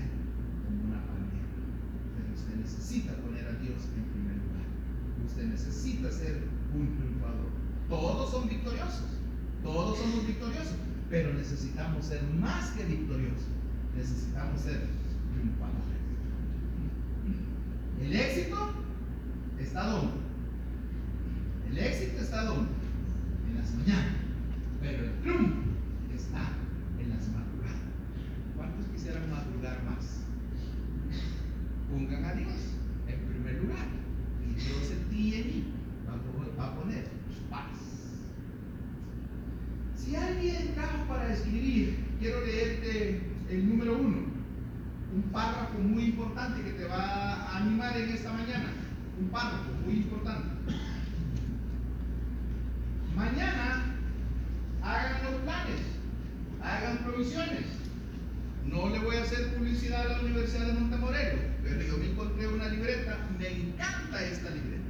como 0.66 0.84
una 0.84 1.02
palmera. 1.06 1.48
Pero 2.16 2.34
usted 2.34 2.51
necesita 2.62 3.13
poner 3.15 3.45
a 3.47 3.54
Dios 3.54 3.89
en 3.97 4.04
primer 4.13 4.38
lugar. 4.38 4.65
Usted 5.26 5.45
necesita 5.45 6.12
ser 6.12 6.47
un 6.74 6.95
triunfador. 6.97 7.50
Todos 7.89 8.32
son 8.32 8.47
victoriosos. 8.47 9.17
somos 9.63 10.28
victoriosos, 10.28 10.76
pero 11.10 11.34
necesitamos 11.34 12.06
ser 12.06 12.24
más 12.39 12.71
que 12.71 12.86
victoriosos. 12.86 13.47
Necesitamos 13.95 14.62
ser 14.62 14.88
triunfadores. 15.34 15.91
El 18.02 18.15
éxito 18.15 18.74
está 19.60 19.88
donde? 19.88 20.13
El 21.69 21.78
éxito 21.78 22.21
está 22.21 22.45
donde? 22.45 22.71
En 23.50 23.58
las 23.58 23.74
mañanas. 23.76 24.15
Pero 24.82 25.04
el 25.04 25.19
triunfo 25.21 25.62
está 26.15 26.50
en 27.00 27.10
las 27.10 27.28
madrugadas. 27.28 27.82
¿Cuántos 28.56 28.86
quisieran 28.88 29.30
madrugar 29.30 29.84
más? 29.84 30.31
Pongan 31.91 32.25
a 32.25 32.34
Dios 32.34 32.54
en 33.08 33.19
primer 33.27 33.62
lugar. 33.62 33.86
Y 34.47 34.54
Dios 34.54 34.91
en 34.91 35.17
y 35.17 35.34
en 35.36 35.47
mí 35.47 35.73
va 36.58 36.65
a 36.65 36.75
poner 36.75 37.06
paz. 37.49 37.67
Si 39.95 40.15
alguien 40.15 40.73
trajo 40.73 41.06
para 41.08 41.34
escribir, 41.34 42.06
quiero 42.19 42.45
leerte 42.45 43.21
el 43.49 43.69
número 43.69 43.97
uno, 43.97 44.17
un 45.13 45.21
párrafo 45.32 45.77
muy 45.80 46.06
importante 46.06 46.63
que 46.63 46.71
te 46.71 46.86
va 46.86 47.34
a 47.34 47.58
animar 47.58 47.97
en 47.97 48.10
esta 48.10 48.32
mañana. 48.32 48.71
Un 49.19 49.27
párrafo 49.30 49.71
muy 49.86 49.97
importante. 49.97 50.47
Mañana 53.15 53.97
hagan 54.82 55.23
los 55.23 55.41
planes, 55.41 55.82
hagan 56.63 56.97
provisiones. 56.99 57.65
No 58.65 58.89
le 58.89 58.99
voy 58.99 59.17
a 59.17 59.23
hacer 59.23 59.54
publicidad 59.56 60.06
a 60.06 60.17
la 60.17 60.21
Universidad 60.21 60.67
de 60.67 60.73
Montemorelos, 60.73 61.41
pero 61.63 61.82
yo 61.82 61.97
me 61.97 62.12
encontré 62.12 62.47
una 62.47 62.67
libreta, 62.67 63.17
me 63.38 63.47
encanta 63.47 64.24
esta 64.24 64.50
libreta. 64.50 64.82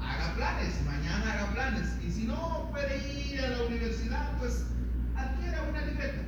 Haga 0.00 0.34
planes, 0.36 0.74
mañana 0.84 1.32
haga 1.32 1.52
planes. 1.52 1.88
Y 2.06 2.10
si 2.10 2.24
no 2.24 2.68
puede 2.70 2.96
ir 3.12 3.40
a 3.40 3.48
la 3.50 3.62
universidad, 3.64 4.38
pues 4.38 4.64
adquiera 5.16 5.62
una 5.68 5.84
libreta. 5.84 6.22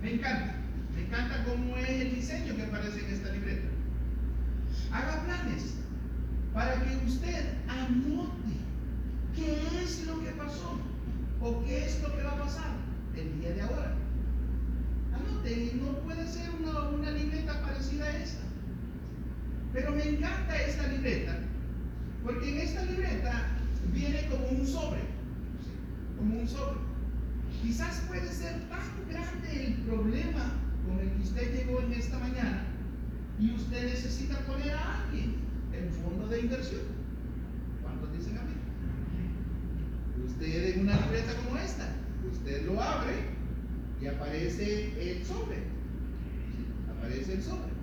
Me 0.00 0.14
encanta, 0.14 0.54
me 0.94 1.02
encanta 1.02 1.44
cómo 1.44 1.76
es 1.76 1.88
el 1.88 2.14
diseño 2.14 2.56
que 2.56 2.62
aparece 2.62 3.04
en 3.04 3.10
esta 3.10 3.30
libreta. 3.32 3.68
Haga 4.92 5.24
planes 5.24 5.74
para 6.52 6.74
que 6.84 6.96
usted 7.06 7.54
anote 7.68 8.54
qué 9.34 9.82
es 9.82 10.06
lo 10.06 10.20
que 10.20 10.30
pasó 10.30 10.78
o 11.40 11.64
qué 11.64 11.84
es 11.84 12.00
lo 12.02 12.16
que 12.16 12.22
va 12.22 12.32
a 12.32 12.38
pasar 12.38 12.70
el 13.16 13.40
día 13.40 13.50
de 13.50 13.62
ahora. 13.62 13.94
Anote, 15.12 15.72
no 15.74 15.98
puede 16.00 16.26
ser 16.26 16.48
una, 16.60 16.88
una 16.88 17.10
libreta 17.10 17.60
parecida 17.62 18.04
a 18.04 18.16
esta. 18.16 18.43
Pero 19.74 19.90
me 19.90 20.08
encanta 20.08 20.56
esta 20.56 20.86
libreta 20.86 21.36
porque 22.22 22.48
en 22.48 22.58
esta 22.58 22.84
libreta 22.84 23.48
viene 23.92 24.28
como 24.28 24.46
un 24.46 24.64
sobre, 24.64 25.00
como 26.16 26.38
un 26.38 26.48
sobre. 26.48 26.78
Quizás 27.60 28.04
puede 28.06 28.28
ser 28.28 28.52
tan 28.68 29.08
grande 29.10 29.66
el 29.66 29.74
problema 29.82 30.52
con 30.86 31.00
el 31.00 31.10
que 31.10 31.22
usted 31.22 31.54
llegó 31.54 31.80
en 31.80 31.92
esta 31.92 32.18
mañana 32.20 32.66
y 33.40 33.50
usted 33.50 33.90
necesita 33.90 34.38
poner 34.46 34.70
a 34.70 35.02
alguien 35.02 35.34
en 35.72 35.90
fondo 35.90 36.28
de 36.28 36.40
inversión. 36.40 36.82
¿Cuántos 37.82 38.16
dicen 38.16 38.38
amén? 38.38 38.60
Usted 40.24 40.74
en 40.76 40.80
una 40.82 41.00
libreta 41.00 41.34
como 41.44 41.58
esta, 41.58 41.88
usted 42.30 42.64
lo 42.64 42.80
abre 42.80 43.14
y 44.00 44.06
aparece 44.06 45.10
el 45.10 45.26
sobre. 45.26 45.58
Aparece 46.96 47.34
el 47.34 47.42
sobre. 47.42 47.73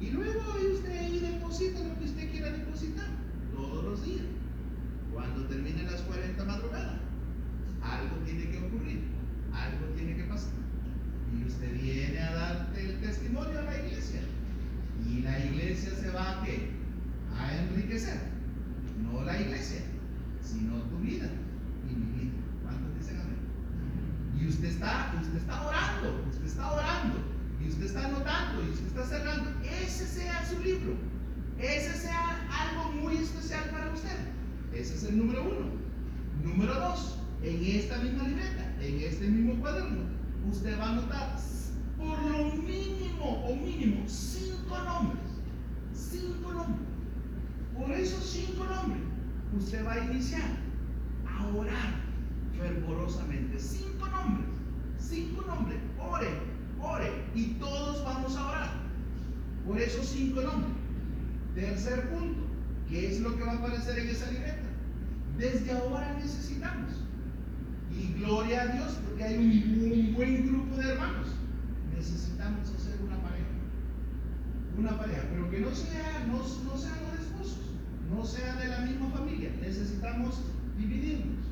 Y 0.00 0.10
luego 0.10 0.40
usted 0.74 0.98
ahí 0.98 1.20
deposita 1.20 1.80
lo 1.80 1.98
que 1.98 2.04
usted 2.04 2.30
quiera 2.30 2.50
depositar 2.50 3.06
todos 3.54 3.84
los 3.84 4.04
días. 4.04 4.26
Cuando 5.12 5.46
terminen 5.46 5.86
las 5.86 6.02
40 6.02 6.44
madrugadas, 6.44 7.00
algo 7.82 8.16
tiene 8.24 8.50
que 8.50 8.58
ocurrir, 8.58 9.00
algo 9.52 9.86
tiene 9.96 10.16
que 10.16 10.24
pasar. 10.24 10.52
Y 11.34 11.46
usted 11.46 11.72
viene 11.80 12.18
a 12.20 12.34
darte 12.34 12.80
el 12.84 13.00
testimonio 13.00 13.58
a 13.58 13.62
la 13.62 13.78
iglesia. 13.78 14.20
Y 15.08 15.20
la 15.22 15.44
iglesia 15.44 15.90
se 15.94 16.10
va 16.10 16.40
a 16.40 16.44
qué? 16.44 16.70
A 17.34 17.56
enriquecer. 17.56 18.18
No 19.02 19.24
la 19.24 19.40
iglesia, 19.40 19.80
sino 20.42 20.82
tu 20.82 20.98
vida 20.98 21.28
y 21.90 21.94
mi 21.94 22.20
vida. 22.20 22.32
¿Cuántos 22.62 22.98
dicen 22.98 23.20
amén? 23.20 23.36
Y 24.38 24.48
usted 24.48 24.68
está, 24.68 25.14
usted 25.20 25.36
está 25.38 25.66
orando, 25.66 26.24
usted 26.30 26.44
está 26.44 26.72
orando, 26.72 27.35
y 27.60 27.68
usted 27.68 27.86
está 27.86 28.06
anotando, 28.06 28.62
y 28.64 28.70
usted 28.70 28.86
está 28.86 29.04
cerrando. 29.04 29.50
Ese 29.64 30.06
sea 30.06 30.46
su 30.46 30.62
libro. 30.62 30.94
Ese 31.58 31.94
sea 31.94 32.46
algo 32.50 32.92
muy 32.92 33.16
especial 33.16 33.70
para 33.70 33.92
usted. 33.92 34.18
Ese 34.74 34.94
es 34.94 35.04
el 35.04 35.18
número 35.18 35.42
uno. 35.42 35.70
Número 36.44 36.74
dos, 36.74 37.18
en 37.42 37.64
esta 37.64 37.98
misma 37.98 38.28
libreta, 38.28 38.76
en 38.80 39.00
este 39.00 39.26
mismo 39.26 39.60
cuaderno, 39.60 40.02
usted 40.50 40.78
va 40.78 40.84
a 40.84 40.92
anotar 40.92 41.36
por 41.96 42.22
lo 42.30 42.54
mínimo 42.62 43.46
o 43.46 43.56
mínimo 43.56 44.04
cinco 44.06 44.78
nombres. 44.84 45.22
Cinco 45.94 46.52
nombres. 46.52 46.88
Por 47.76 47.90
esos 47.92 48.24
cinco 48.24 48.64
nombres, 48.64 49.02
usted 49.58 49.84
va 49.84 49.94
a 49.94 50.04
iniciar 50.04 50.50
a 51.26 51.46
orar 51.56 52.00
fervorosamente. 52.58 53.58
Cinco 53.58 54.06
nombres. 54.08 54.48
Cinco 54.98 55.42
nombres. 55.46 55.78
Ore, 55.98 56.28
ore. 56.86 57.10
Y 57.34 57.54
todos 57.54 58.04
vamos 58.04 58.36
a 58.36 58.48
orar. 58.48 58.70
Por 59.66 59.80
esos 59.80 60.06
cinco 60.06 60.42
nombres. 60.42 60.72
Tercer 61.54 62.10
punto, 62.10 62.42
¿qué 62.88 63.10
es 63.10 63.20
lo 63.20 63.34
que 63.34 63.42
va 63.42 63.52
a 63.52 63.56
aparecer 63.56 63.98
en 63.98 64.08
esa 64.08 64.30
libreta? 64.30 64.68
Desde 65.38 65.72
ahora 65.72 66.14
necesitamos. 66.20 66.92
Y 67.90 68.20
gloria 68.20 68.62
a 68.62 68.66
Dios, 68.66 68.98
porque 69.06 69.24
hay 69.24 69.36
un, 69.38 70.14
buen 70.14 70.46
grupo 70.46 70.76
de 70.76 70.92
hermanos. 70.92 71.28
Necesitamos 71.96 72.68
hacer 72.68 73.00
una 73.02 73.16
pareja. 73.22 73.46
Una 74.76 74.98
pareja, 74.98 75.22
pero 75.32 75.50
que 75.50 75.60
no, 75.60 75.74
sea, 75.74 76.26
no, 76.26 76.38
no 76.38 76.78
sean 76.78 76.98
los 77.10 77.20
esposos, 77.20 77.70
no 78.14 78.24
sean 78.24 78.58
de 78.58 78.68
la 78.68 78.80
misma 78.80 79.08
familia. 79.10 79.50
Necesitamos 79.60 80.42
dividirnos. 80.76 81.46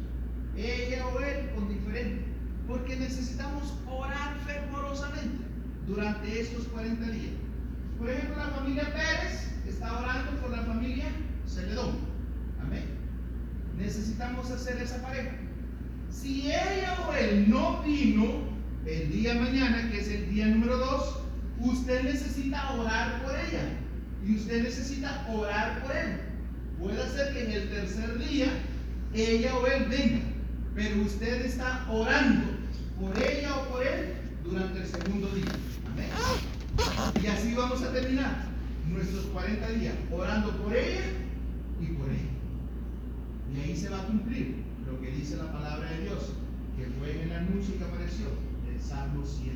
Ella 0.54 1.06
o 1.06 1.20
él 1.20 1.50
con 1.54 1.68
diferente. 1.68 2.33
Porque 2.66 2.96
necesitamos 2.96 3.74
orar 3.88 4.36
fervorosamente 4.46 5.44
durante 5.86 6.40
estos 6.40 6.66
40 6.68 7.06
días. 7.10 7.32
Por 7.98 8.10
ejemplo, 8.10 8.36
la 8.36 8.50
familia 8.50 8.92
Pérez 8.92 9.50
está 9.68 9.98
orando 9.98 10.40
por 10.40 10.50
la 10.50 10.62
familia 10.62 11.04
Celedón. 11.46 11.96
Amén. 12.60 12.84
Necesitamos 13.78 14.50
hacer 14.50 14.80
esa 14.80 15.02
pareja. 15.02 15.32
Si 16.10 16.46
ella 16.46 16.96
o 17.06 17.12
él 17.12 17.50
no 17.50 17.82
vino 17.82 18.54
el 18.86 19.10
día 19.12 19.34
mañana, 19.34 19.90
que 19.90 20.00
es 20.00 20.08
el 20.08 20.30
día 20.30 20.46
número 20.46 20.78
2, 20.78 21.18
usted 21.60 22.02
necesita 22.02 22.72
orar 22.72 23.22
por 23.22 23.32
ella. 23.32 23.68
Y 24.26 24.36
usted 24.36 24.62
necesita 24.62 25.26
orar 25.30 25.82
por 25.82 25.94
él. 25.94 26.20
Puede 26.80 27.08
ser 27.10 27.32
que 27.32 27.44
en 27.44 27.52
el 27.52 27.68
tercer 27.68 28.18
día 28.18 28.46
ella 29.12 29.56
o 29.56 29.66
él 29.66 29.86
venga, 29.88 30.20
pero 30.74 31.02
usted 31.02 31.44
está 31.44 31.86
orando 31.90 32.53
por 33.00 33.22
ella 33.22 33.56
o 33.56 33.72
por 33.72 33.86
él 33.86 34.14
durante 34.44 34.80
el 34.80 34.86
segundo 34.86 35.28
día. 35.28 35.52
Amén. 35.92 36.08
Y 37.22 37.26
así 37.26 37.54
vamos 37.54 37.82
a 37.82 37.92
terminar 37.92 38.46
nuestros 38.88 39.26
40 39.26 39.68
días, 39.70 39.94
orando 40.10 40.50
por 40.58 40.74
ella 40.74 41.04
y 41.80 41.86
por 41.86 42.08
él. 42.08 42.28
Y 43.54 43.60
ahí 43.60 43.76
se 43.76 43.88
va 43.88 44.00
a 44.00 44.06
cumplir 44.06 44.64
lo 44.86 45.00
que 45.00 45.10
dice 45.10 45.36
la 45.36 45.52
palabra 45.52 45.90
de 45.90 46.02
Dios, 46.02 46.32
que 46.76 46.86
fue 46.98 47.12
en 47.12 47.30
el 47.30 47.36
anuncio 47.36 47.78
que 47.78 47.84
apareció 47.84 48.26
del 48.66 48.80
Salmo 48.80 49.24
133. 49.24 49.54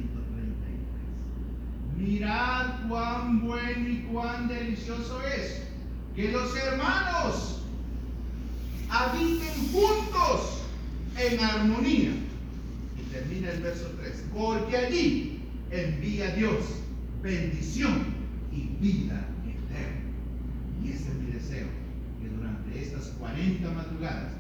Mirad 1.96 2.88
cuán 2.88 3.40
bueno 3.46 3.88
y 3.88 4.07
cuán 4.12 4.48
delicioso 4.48 5.20
es 5.22 5.62
que 6.14 6.33
los 6.33 6.57
hermanos 6.57 7.62
habiten 8.88 9.72
juntos 9.72 10.62
en 11.16 11.40
armonía. 11.40 12.27
Termina 13.18 13.50
el 13.50 13.62
verso 13.62 13.90
3, 14.00 14.24
porque 14.33 14.76
allí 14.76 15.40
envía 15.72 16.37
Dios 16.37 16.83
bendición 17.20 18.04
y 18.52 18.68
vida 18.81 19.26
eterna. 19.44 20.02
Y 20.85 20.90
ese 20.90 21.09
es 21.09 21.14
mi 21.14 21.33
deseo, 21.33 21.66
que 22.22 22.28
durante 22.28 22.81
estas 22.81 23.09
40 23.18 23.70
madrugadas, 23.72 24.35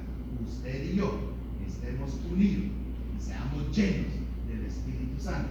usted 0.46 0.92
y 0.92 0.96
yo 0.96 1.32
estemos 1.66 2.12
unidos 2.30 2.70
y 3.18 3.20
seamos 3.20 3.76
llenos 3.76 4.12
del 4.46 4.64
Espíritu 4.64 5.20
Santo. 5.20 5.50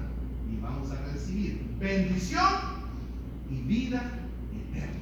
Y 0.49 0.61
vamos 0.61 0.89
a 0.91 1.11
recibir 1.11 1.63
bendición 1.81 2.53
y 3.51 3.55
vida 3.67 4.21
eterna. 4.55 5.01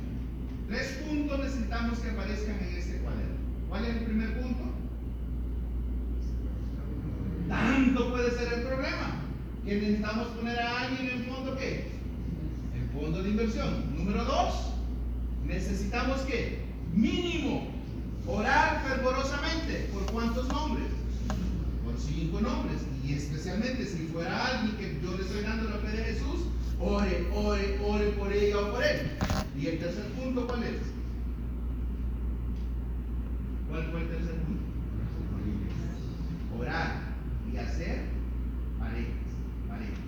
Tres 0.67 1.03
puntos 1.07 1.39
necesitamos 1.41 1.99
que 1.99 2.09
aparezcan 2.09 2.57
en 2.57 2.75
este 2.75 2.97
cuaderno. 2.97 3.35
¿Cuál 3.69 3.85
es 3.85 3.97
el 3.97 4.05
primer 4.05 4.41
punto? 4.41 4.74
Tanto 7.47 8.11
puede 8.11 8.31
ser 8.31 8.53
el 8.53 8.61
problema 8.63 9.21
que 9.65 9.75
necesitamos 9.75 10.27
poner 10.29 10.59
a 10.59 10.81
alguien 10.81 11.09
en 11.09 11.25
fondo 11.25 11.57
qué? 11.57 11.91
En 12.75 12.89
fondo 12.89 13.23
de 13.23 13.29
inversión. 13.29 13.95
Número 13.97 14.23
dos, 14.25 14.73
necesitamos 15.45 16.21
que 16.21 16.63
mínimo 16.93 17.67
orar 18.27 18.83
fervorosamente 18.87 19.89
por 19.93 20.11
cuántos 20.11 20.47
nombres? 20.49 20.87
Por 21.83 21.97
cinco 21.99 22.41
nombres. 22.41 22.81
Y 23.05 23.13
especialmente 23.13 23.85
si 23.85 24.07
fuera 24.07 24.47
alguien 24.47 24.77
que 24.77 24.99
yo 25.05 25.15
le 25.15 25.23
estoy 25.23 25.41
dando 25.41 25.69
la 25.69 25.77
fe 25.77 25.97
de 25.97 26.03
Jesús, 26.03 26.45
ore, 26.79 27.27
ore, 27.33 27.79
ore 27.83 28.05
por 28.11 28.33
ella 28.33 28.59
o 28.59 28.71
por 28.71 28.83
él. 28.83 29.11
Y 29.59 29.67
el 29.67 29.79
tercer 29.79 30.05
punto, 30.11 30.47
¿cuál 30.47 30.63
es? 30.63 30.81
¿Cuál 33.69 33.83
fue 33.91 34.01
el 34.01 34.07
tercer 34.07 34.35
punto? 34.35 34.63
Orar 36.59 37.01
y 37.51 37.57
hacer 37.57 38.05
parejas, 38.79 39.11
parejas. 39.67 39.99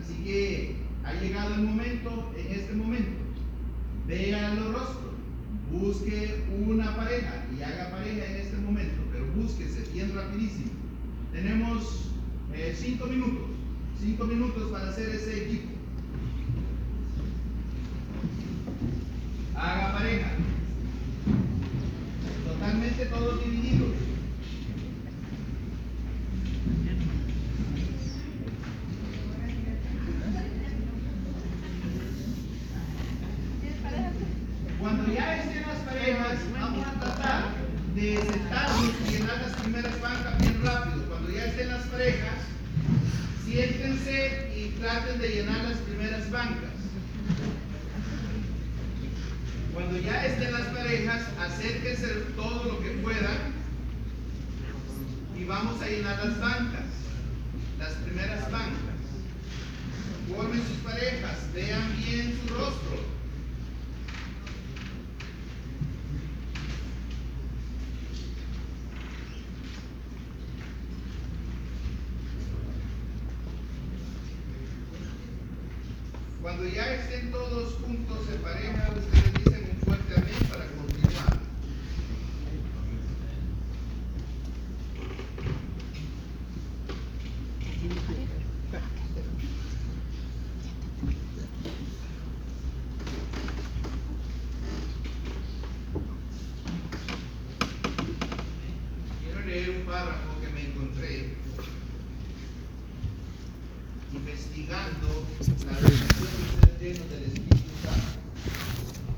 Así 0.00 0.22
que 0.22 0.76
ha 1.04 1.13
llegado 1.24 1.54
el 1.54 1.62
momento, 1.62 2.32
en 2.36 2.52
este 2.52 2.74
momento, 2.74 3.12
vea 4.06 4.54
los 4.54 4.74
rostros, 4.74 5.14
busque 5.72 6.44
una 6.66 6.94
pareja 6.96 7.46
y 7.56 7.62
haga 7.62 7.90
pareja 7.90 8.26
en 8.26 8.36
este 8.36 8.56
momento, 8.58 9.02
pero 9.10 9.24
búsquese 9.34 9.90
bien 9.92 10.14
rapidísimo. 10.14 10.70
Tenemos 11.32 12.10
eh, 12.52 12.76
cinco 12.78 13.06
minutos, 13.06 13.44
cinco 14.00 14.24
minutos 14.24 14.70
para 14.70 14.90
hacer 14.90 15.08
ese 15.08 15.46
equipo. 15.46 15.70
Haga 19.56 19.92
pareja. 19.94 20.30
Totalmente 22.46 23.06
todos 23.06 23.44
divididos. 23.44 23.94
Cuando 34.84 35.14
ya 35.14 35.36
estén 35.38 35.62
las 35.62 35.78
parejas, 35.78 36.38
vamos 36.52 36.86
a 36.86 37.00
tratar 37.00 37.44
de 37.94 38.18
sentarnos 38.18 38.92
y 39.08 39.12
llenar 39.12 39.40
las 39.40 39.52
primeras 39.62 39.98
bancas 39.98 40.38
bien 40.40 40.62
rápido. 40.62 41.08
Cuando 41.08 41.30
ya 41.30 41.46
estén 41.46 41.68
las 41.68 41.86
parejas, 41.86 42.38
siéntense 43.46 44.52
y 44.54 44.78
traten 44.78 45.18
de 45.20 45.28
llenar 45.30 45.64
las 45.64 45.78
primeras 45.78 46.30
bancas. 46.30 46.70
Cuando 49.72 49.98
ya 50.00 50.26
estén 50.26 50.52
las 50.52 50.66
parejas, 50.66 51.22
acérquense 51.40 52.08
todo 52.36 52.64
lo 52.64 52.80
que 52.80 52.90
puedan 53.02 53.54
y 55.34 55.44
vamos 55.44 55.80
a 55.80 55.86
llenar 55.86 56.22
las 56.26 56.38
bancas, 56.38 56.84
las 57.78 57.92
primeras 58.04 58.50
bancas. 58.50 59.00
Formen 60.28 60.60
sus 60.60 60.76
parejas, 60.84 61.38
vean 61.54 61.96
bien 61.96 62.38
su 62.46 62.54
rostro. 62.54 63.14
Cuando 76.44 76.66
ya 76.66 76.92
estén 76.96 77.30
todos 77.30 77.72
juntos 77.76 78.18
en 78.30 78.42
pareja, 78.42 78.90
ustedes 78.94 79.32
dicen 79.32 79.70
un 79.72 79.80
fuerte 79.80 80.14
amén 80.14 80.34
para 80.50 80.66
continuar. 80.66 81.38
Quiero 99.22 99.46
leer 99.46 99.70
un 99.70 99.86
párrafo 99.86 100.40
que 100.42 100.48
me 100.52 100.60
encontré 100.68 101.36
investigando 104.12 105.24
la 105.66 105.72
relación 105.72 105.98
de 106.00 106.60
ser 106.60 106.78
lleno 106.80 107.04
del 107.10 107.24
Espíritu 107.24 107.74
Santo. 107.82 108.20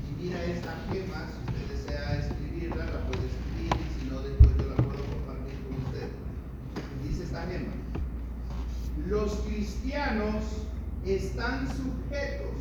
Y 0.09 0.23
mira 0.23 0.43
esta 0.45 0.73
gema, 0.91 1.29
si 1.29 1.37
usted 1.45 1.65
desea 1.75 2.19
escribirla, 2.19 2.85
la 2.85 3.01
puede 3.05 3.27
escribir, 3.27 3.71
y 3.73 3.99
si 3.99 4.09
no, 4.09 4.21
después 4.21 4.51
yo 4.57 4.69
la 4.69 4.75
puedo 4.75 5.03
compartir 5.05 5.59
con 5.67 5.85
usted. 5.85 6.09
Dice 7.03 7.23
esta 7.23 7.45
gema, 7.45 7.73
los 9.07 9.31
cristianos 9.41 10.43
están 11.05 11.67
sujetos 11.67 12.57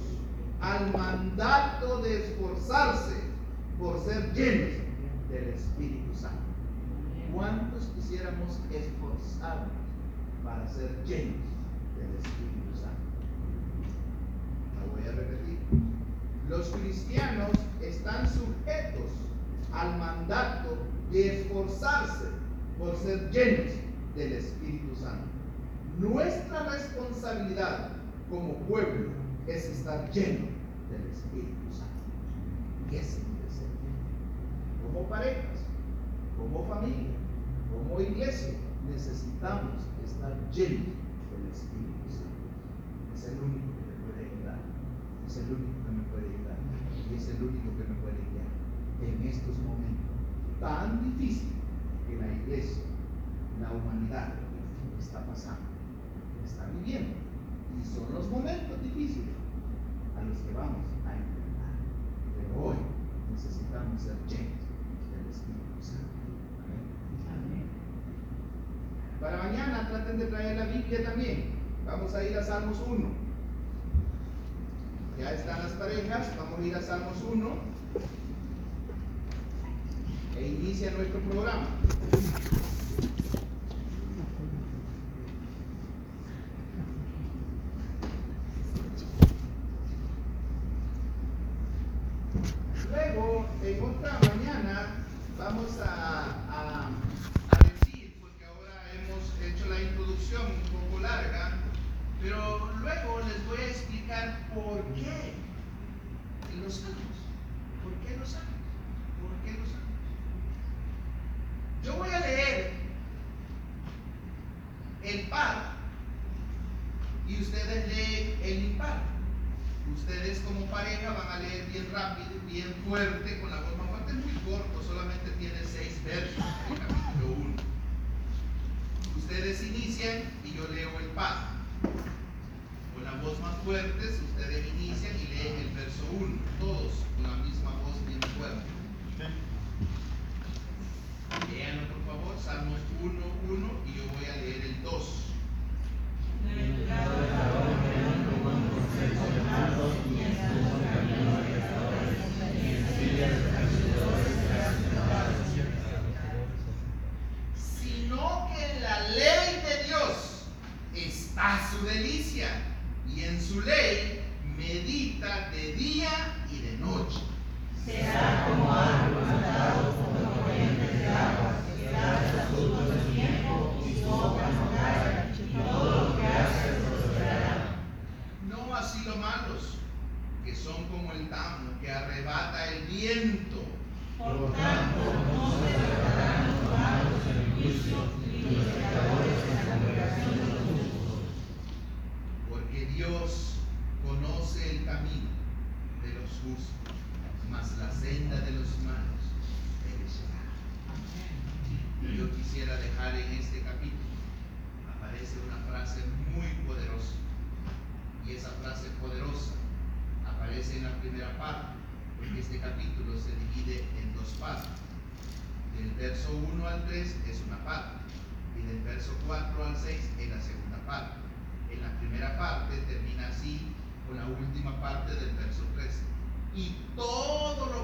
al 0.61 0.93
mandato 0.93 2.03
de 2.03 2.19
esforzarse 2.25 3.17
por 3.79 4.05
ser 4.05 4.33
llenos 4.35 4.83
del 5.31 5.49
Espíritu 5.49 6.15
Santo. 6.15 6.37
¿Cuántos 7.33 7.85
quisiéramos 8.37 8.61
esforzarnos 8.71 9.73
para 10.45 10.67
ser 10.69 10.91
llenos 11.07 11.41
del 11.97 12.15
Espíritu 12.17 12.77
Santo? 12.77 13.07
La 14.77 14.93
voy 14.93 15.09
a 15.09 15.13
repetir. 15.13 15.59
Los 16.49 16.69
cristianos 16.69 17.51
están 17.81 18.29
sujetos 18.29 19.11
al 19.73 19.99
mandato 19.99 20.77
de 21.11 21.41
esforzarse 21.41 22.27
por 22.79 22.97
ser 22.97 23.31
llenos 23.31 23.73
del 24.15 24.33
Espíritu 24.33 24.95
Santo. 24.97 25.27
Nuestra 25.99 26.71
responsabilidad 26.71 27.91
como 28.29 28.55
pueblo 28.69 29.11
es 29.47 29.65
estar 29.67 30.11
lleno 30.11 30.47
del 30.91 31.11
Espíritu 31.11 31.73
Santo. 31.73 32.05
Y 32.91 32.97
ese 32.97 33.19
debe 33.19 33.51
ser. 33.51 33.67
Como 34.83 35.09
parejas, 35.09 35.61
como 36.39 36.65
familia, 36.67 37.17
como 37.71 38.01
iglesia, 38.01 38.55
necesitamos 38.89 39.87
estar 40.05 40.33
llenos 40.53 40.95
del 41.31 41.45
Espíritu 41.53 42.07
Santo. 42.09 42.47
Es 43.15 43.25
el 43.29 43.39
único 43.43 43.69
que 43.75 43.85
me 43.87 43.97
puede 44.07 44.21
ayudar. 44.31 44.61
Es 45.27 45.37
el 45.37 45.49
único 45.51 45.79
que 45.85 45.93
me 45.93 46.05
puede 46.11 46.27
ayudar. 46.33 46.59
Y 47.11 47.15
es 47.15 47.29
el 47.29 47.43
único 47.43 47.71
que 47.77 47.85
me 47.87 47.97
puede 48.01 48.21
guiar 48.31 48.51
en 49.03 49.29
estos 49.29 49.59
momentos 49.59 50.17
tan 50.61 51.05
difíciles 51.05 51.53
que 52.09 52.17
la 52.17 52.33
iglesia, 52.33 52.83
la 53.61 53.73
humanidad 53.73 54.35
está 54.99 55.25
pasando, 55.27 55.69
está 56.45 56.67
viviendo. 56.73 57.17
Y 57.77 57.85
son 57.85 58.13
los 58.15 58.31
momentos 58.31 58.83
difíciles 58.83 59.37
a 60.17 60.23
los 60.23 60.39
que 60.39 60.53
vamos 60.55 60.87
a 61.05 61.13
enfrentar. 61.13 61.77
Pero 62.37 62.65
hoy 62.65 62.77
necesitamos 63.33 64.01
ser 64.01 64.17
llenos 64.29 64.65
del 65.13 65.29
Espíritu 65.29 65.77
Santo. 65.81 66.17
Amén. 67.29 67.69
Para 69.27 69.43
mañana 69.43 69.89
traten 69.89 70.19
de 70.21 70.27
traer 70.27 70.57
la 70.57 70.67
Biblia 70.67 71.03
también. 71.03 71.47
Vamos 71.85 72.15
a 72.15 72.23
ir 72.23 72.39
a 72.39 72.45
Salmos 72.45 72.79
1. 72.87 73.09
Ya 75.19 75.33
están 75.33 75.65
las 75.65 75.73
parejas, 75.73 76.29
vamos 76.39 76.61
a 76.61 76.65
ir 76.65 76.77
a 76.77 76.81
Salmos 76.81 77.17
1 77.29 77.49
e 80.39 80.47
inicia 80.47 80.93
nuestro 80.93 81.19
programa. 81.19 81.67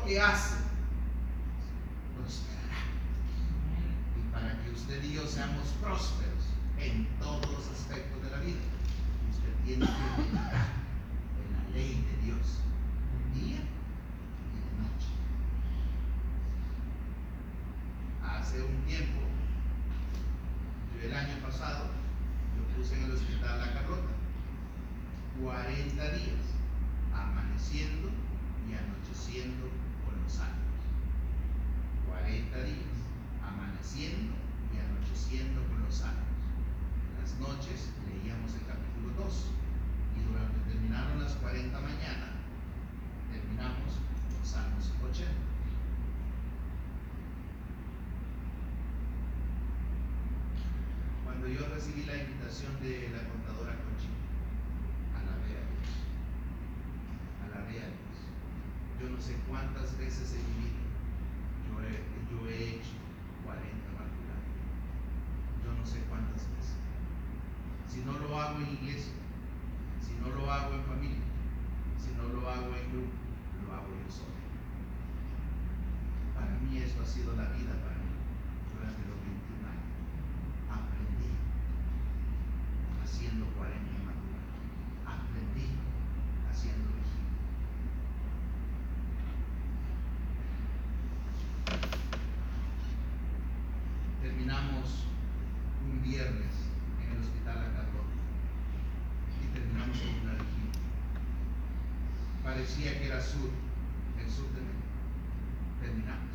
Que 0.07 0.21
hace 0.21 0.57
prosperará. 2.17 2.83
Y 4.17 4.33
para 4.33 4.63
que 4.63 4.71
usted 4.71 5.03
y 5.03 5.15
yo 5.15 5.27
seamos 5.27 5.69
prósperos 5.81 6.45
en 6.79 7.07
todos 7.19 7.47
los 7.47 7.69
aspectos 7.69 8.23
de 8.23 8.31
la 8.31 8.39
vida, 8.39 8.61
usted 9.31 9.55
tiene 9.65 9.87
que 9.87 10.23
meditar 10.23 10.67
en 11.39 11.53
la 11.57 11.71
ley 11.75 12.05
de 12.11 12.27
Dios, 12.27 12.59
de 13.35 13.41
día 13.41 13.61
y 13.61 14.59
de 14.59 14.73
noche. 14.83 15.13
Hace 18.25 18.63
un 18.63 18.83
tiempo, 18.87 19.21
yo 20.95 21.09
el 21.09 21.15
año 21.15 21.37
pasado, 21.47 21.91
yo 22.57 22.77
puse 22.77 22.97
en 22.97 23.05
el 23.05 23.13
hospital 23.13 23.61
la 23.61 23.73
carrota. 23.73 24.13
40 25.43 26.11
días 26.13 26.45
amaneciendo 27.13 28.11
y 28.69 28.75
anocheciendo 28.75 29.67
con 30.05 30.23
los 30.23 30.39
ángeles. 30.39 30.87
40 32.07 32.63
días 32.65 32.95
amaneciendo 33.43 34.35
y 34.71 34.79
anocheciendo 34.79 35.67
con 35.67 35.83
los 35.83 36.03
ángeles. 36.03 36.39
Las 37.19 37.41
noches 37.41 37.91
leíamos 38.07 38.55
el 38.55 38.67
capítulo 38.67 39.11
2 39.19 39.51
y 40.15 40.23
durante 40.31 40.59
terminaron 40.71 41.23
las 41.23 41.33
40 41.33 41.81
mañanas 41.81 42.39
terminamos 43.33 43.99
los 44.39 44.49
Salmos 44.49 44.93
80. 45.11 45.33
Cuando 51.25 51.49
yo 51.49 51.67
recibí 51.75 52.05
la 52.05 52.17
invitación 52.17 52.72
de 52.83 53.11
la 53.15 53.23
contadora 53.31 53.79
Conchita, 53.79 54.27
alabé 55.15 55.55
a 55.55 55.65
Dios, 55.71 55.91
alabé 57.47 57.79
a 57.79 57.89
Dios. 57.95 58.17
Yo 59.01 59.11
no 59.11 59.21
sé 59.21 59.39
cuántas 59.49 59.97
veces 59.99 60.35
en 60.35 60.43
mi 60.51 60.67
vida 60.67 60.83
yo 62.33 62.49
he, 62.49 62.75
hecho 62.75 62.99
40 63.45 63.71
madrugadas. 63.95 64.51
Yo 65.63 65.71
no 65.79 65.87
sé 65.87 66.01
cuántas 66.09 66.43
veces. 66.57 66.75
Si 67.87 68.01
no 68.03 68.19
lo 68.19 68.41
hago 68.41 68.59
en 68.59 68.75
iglesia, 68.83 69.15
si 70.01 70.15
no 70.19 70.35
lo 70.35 70.51
hago 70.51 70.75
en 70.75 70.85
familia, 70.85 71.23
si 71.99 72.11
no 72.19 72.29
lo 72.35 72.49
hago 72.49 72.75
en 72.75 72.91
grupo, 72.91 73.15
lo 73.67 73.75
hago 73.75 73.89
yo 73.95 74.11
solo. 74.11 74.35
Para 76.35 76.59
mí 76.59 76.79
esto 76.79 77.03
ha 77.03 77.07
sido 77.07 77.37
la 77.37 77.49
vida 77.55 77.79
para 77.85 78.01
mí 78.03 78.11
durante 78.75 79.03
los 79.07 79.22
haciendo 83.63 83.83
40 83.83 83.99
madrugadas. 84.05 84.53
Aprendí 85.07 85.69
haciendo 86.51 86.89
vigilia. 86.89 87.33
Terminamos 94.21 95.07
un 95.85 96.03
viernes 96.03 96.55
en 97.03 97.13
el 97.13 97.21
hospital 97.23 97.73
Carlota 97.75 98.17
y 99.41 99.55
terminamos 99.55 99.99
con 99.99 100.15
una 100.23 100.35
vigilia. 100.35 100.81
Parecía 102.43 102.99
que 102.99 103.07
era 103.07 103.21
sur, 103.21 103.51
el 104.19 104.31
sur 104.31 104.49
de 104.55 104.61
México. 104.61 104.93
Terminamos. 105.81 106.33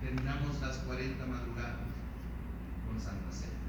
Terminamos 0.00 0.60
las 0.60 0.78
40 0.78 1.26
madrugadas 1.26 1.76
con 2.86 3.00
Santa 3.00 3.32
Cena. 3.32 3.63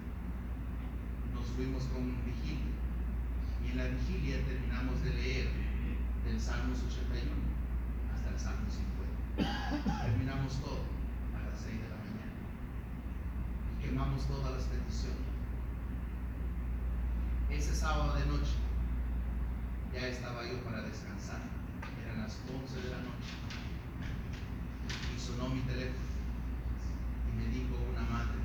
Nos 1.55 1.63
fuimos 1.63 1.83
con 1.85 2.11
vigilia 2.25 2.67
y 3.63 3.71
en 3.71 3.77
la 3.77 3.87
vigilia 3.87 4.43
terminamos 4.45 5.01
de 5.05 5.13
leer 5.13 5.47
del 6.25 6.41
Salmos 6.41 6.79
81 6.83 7.31
hasta 8.13 8.29
el 8.29 8.37
Salmo 8.37 8.67
50. 9.39 10.03
Terminamos 10.03 10.51
todo 10.59 10.83
a 11.31 11.47
las 11.47 11.61
6 11.63 11.79
de 11.79 11.87
la 11.87 11.95
mañana 11.95 12.35
y 13.71 13.85
quemamos 13.85 14.27
todas 14.27 14.51
las 14.51 14.63
peticiones. 14.63 15.15
Ese 17.49 17.73
sábado 17.73 18.19
de 18.19 18.25
noche 18.25 18.59
ya 19.93 20.09
estaba 20.09 20.43
yo 20.43 20.61
para 20.61 20.81
descansar. 20.81 21.39
Eran 22.03 22.19
las 22.19 22.35
11 22.51 22.83
de 22.83 22.89
la 22.91 22.99
noche 22.99 23.31
y 25.15 25.17
sonó 25.17 25.55
mi 25.55 25.61
teléfono 25.61 26.03
y 27.31 27.37
me 27.39 27.47
dijo 27.47 27.79
una 27.95 28.03
madre, 28.11 28.43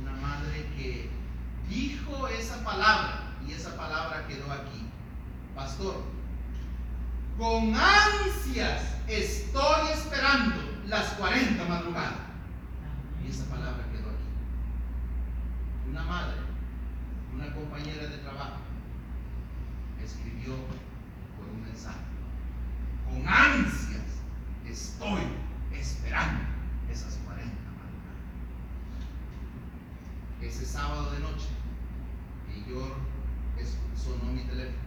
una 0.00 0.16
madre 0.16 0.64
que 0.74 1.16
dijo 1.68 2.28
esa 2.28 2.62
palabra 2.64 3.34
y 3.46 3.52
esa 3.52 3.76
palabra 3.76 4.26
quedó 4.26 4.50
aquí. 4.52 4.86
Con 7.38 7.74
ansias 7.74 8.94
estoy 9.06 9.88
esperando 9.92 10.56
las 10.86 11.06
40 11.14 11.64
madrugadas. 11.64 12.14
Y 13.24 13.28
esa 13.28 13.44
palabra 13.46 13.84
quedó 13.92 14.08
aquí. 14.08 15.90
Una 15.90 16.02
madre, 16.04 16.36
una 17.34 17.52
compañera 17.54 18.06
de 18.06 18.18
trabajo, 18.18 18.60
escribió 20.02 20.54
por 21.36 21.48
un 21.52 21.62
mensaje. 21.62 21.98
Con 23.04 23.28
ansias 23.28 24.02
estoy 24.66 25.22
esperando 25.72 26.40
esas 26.90 27.16
40 27.26 27.54
madrugadas. 27.54 28.22
Ese 30.40 30.64
sábado 30.64 31.12
de 31.12 31.20
noche, 31.20 31.48
y 32.48 32.70
yo 32.70 32.96
es- 33.58 33.76
sonó 34.00 34.32
mi 34.32 34.44
teléfono. 34.44 34.86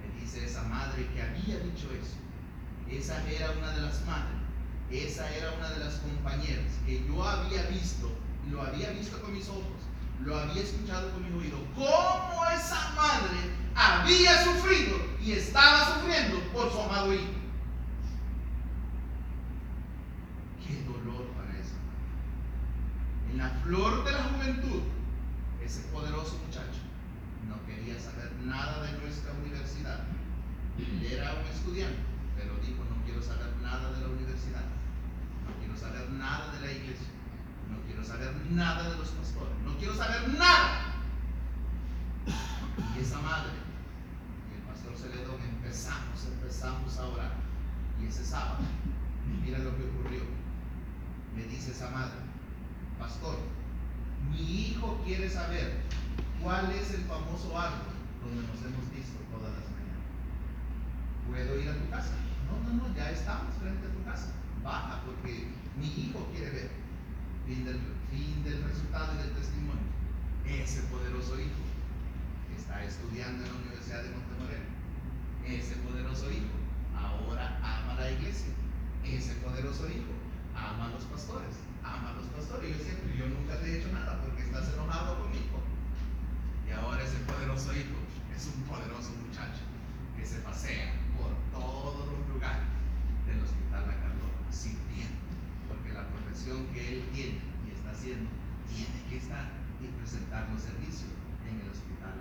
Me 0.00 0.20
dice 0.20 0.44
esa 0.44 0.62
madre 0.64 1.06
que 1.12 1.22
había 1.22 1.58
dicho 1.60 1.88
eso. 1.92 2.16
Esa 2.88 3.20
madres. 4.04 4.36
Esa 4.90 5.28
era 5.34 5.52
una 5.52 5.70
de 5.70 5.84
las 5.84 5.94
compañeras 5.96 6.72
que 6.84 7.04
yo 7.06 7.24
había 7.24 7.62
visto, 7.64 8.12
lo 8.50 8.62
había 8.62 8.90
visto 8.90 9.20
con 9.20 9.32
mis 9.32 9.48
ojos, 9.48 9.82
lo 10.24 10.38
había 10.38 10.62
escuchado 10.62 11.10
con 11.12 11.24
mis 11.24 11.42
oídos. 11.42 11.60
Cómo 11.74 12.44
esa 12.54 12.92
madre 12.94 13.50
había 13.74 14.44
sufrido 14.44 14.96
y 15.20 15.32
estaba 15.32 15.94
sufriendo 15.94 16.38
por 16.52 16.70
su 16.70 16.80
amado 16.80 17.12
hijo. 17.12 17.24
Qué 20.64 20.82
dolor 20.84 21.26
para 21.36 21.58
esa 21.58 21.74
madre. 21.74 23.32
En 23.32 23.38
la 23.38 23.50
flor 23.64 24.04
de 24.04 24.12
la 24.12 24.22
juventud, 24.22 24.82
ese 25.64 25.80
poderoso 25.92 26.38
muchacho 26.46 26.80
no 27.48 27.64
quería 27.66 27.98
saber 27.98 28.32
nada 28.44 28.82
de 28.84 28.98
nuestra 28.98 29.32
universidad. 29.32 30.04
Él 30.78 31.06
era 31.10 31.34
un 31.34 31.46
estudiante, 31.46 31.98
pero 32.36 32.54
dijo, 32.58 32.84
no 32.84 33.04
quiero 33.04 33.20
saber 33.22 33.55
No 35.44 35.58
quiero 35.58 35.76
saber 35.76 36.10
nada 36.10 36.52
de 36.52 36.60
la 36.66 36.72
iglesia. 36.72 37.08
No 37.70 37.80
quiero 37.86 38.04
saber 38.04 38.34
nada 38.50 38.90
de 38.90 38.98
los 38.98 39.08
pastores. 39.08 39.54
No 39.64 39.76
quiero 39.78 39.94
saber 39.94 40.28
nada. 40.28 40.94
Y 42.26 43.00
esa 43.00 43.20
madre 43.20 43.52
y 44.50 44.56
el 44.56 44.62
pastor 44.62 44.96
Celedón 44.96 45.40
empezamos, 45.40 46.24
empezamos 46.26 46.98
a 46.98 47.06
orar. 47.06 47.32
Y 48.00 48.06
ese 48.06 48.24
sábado, 48.24 48.58
mira 49.42 49.58
lo 49.58 49.76
que 49.76 49.84
ocurrió. 49.84 50.22
Me 51.34 51.44
dice 51.44 51.72
esa 51.72 51.90
madre, 51.90 52.16
pastor, 52.98 53.38
mi 54.30 54.68
hijo 54.68 55.00
quiere 55.04 55.28
saber 55.30 55.86
¿Cuál 56.42 56.70
es 56.70 56.94
el 56.94 57.00
famoso 57.06 57.58
árbol 57.58 57.96
donde 58.22 58.42
nos 58.46 58.60
hemos 58.62 58.86
visto 58.94 59.18
todas 59.32 59.50
las 59.50 59.66
mañanas? 59.72 60.06
¿Puedo 61.26 61.60
ir 61.60 61.68
a 61.68 61.74
tu 61.74 61.90
casa? 61.90 62.14
No, 62.46 62.62
no, 62.62 62.88
no, 62.88 62.94
ya 62.94 63.10
estamos 63.10 63.54
frente 63.56 63.86
a. 63.86 63.95
Baja 64.66 65.00
porque 65.06 65.46
mi 65.78 65.86
hijo 65.86 66.26
quiere 66.34 66.50
ver. 66.50 66.70
Fin 67.46 67.64
del, 67.64 67.78
fin 68.10 68.42
del 68.42 68.64
resultado 68.64 69.14
y 69.14 69.18
del 69.22 69.32
testimonio. 69.38 69.86
Ese 70.44 70.82
poderoso 70.90 71.38
hijo 71.38 71.62
que 72.50 72.60
está 72.60 72.82
estudiando 72.82 73.46
en 73.46 73.50
la 73.52 73.58
Universidad 73.62 74.02
de 74.02 74.10
Montemoreno. 74.10 74.66
Ese 75.46 75.76
poderoso 75.86 76.26
hijo 76.32 76.58
ahora 76.98 77.62
ama 77.62 77.94
la 77.94 78.10
iglesia. 78.10 78.50
Ese 79.04 79.34
poderoso 79.36 79.86
hijo 79.86 80.10
ama 80.50 80.86
a 80.86 80.90
los 80.98 81.04
pastores. 81.04 81.62
Ama 81.84 82.10
a 82.10 82.14
los 82.14 82.26
pastores. 82.34 82.76
Yo 82.76 82.82
siempre, 82.82 83.16
yo 83.16 83.28
nunca 83.28 83.60
te 83.60 83.70
he 83.70 83.78
hecho 83.78 83.92
nada 83.92 84.20
porque 84.20 84.42
estás 84.42 84.74
enojado 84.74 85.22
conmigo. 85.22 85.62
Y 86.66 86.72
ahora 86.72 87.04
ese 87.04 87.22
poderoso 87.22 87.70
hijo 87.70 88.02
es 88.34 88.50
un 88.50 88.66
poderoso 88.66 89.14
muchacho 89.22 89.62
que 90.18 90.26
se 90.26 90.40
pasea 90.40 90.90
por 91.14 91.30
todos 91.54 92.10
los 92.10 92.28
lugares 92.34 92.66
del 93.26 93.42
Hospital 93.42 93.86
La 93.86 93.94
Carlota, 93.94 94.15
sirviendo, 94.50 95.20
porque 95.68 95.92
la 95.92 96.08
profesión 96.08 96.66
que 96.72 96.80
él 96.80 97.04
tiene 97.12 97.40
y 97.66 97.74
está 97.74 97.90
haciendo 97.90 98.30
tiene 98.68 99.02
que 99.08 99.16
estar 99.18 99.50
y 99.80 99.86
presentar 99.98 100.48
los 100.50 100.62
servicios 100.62 101.10
en 101.48 101.60
el 101.60 101.70
Hospital 101.70 102.14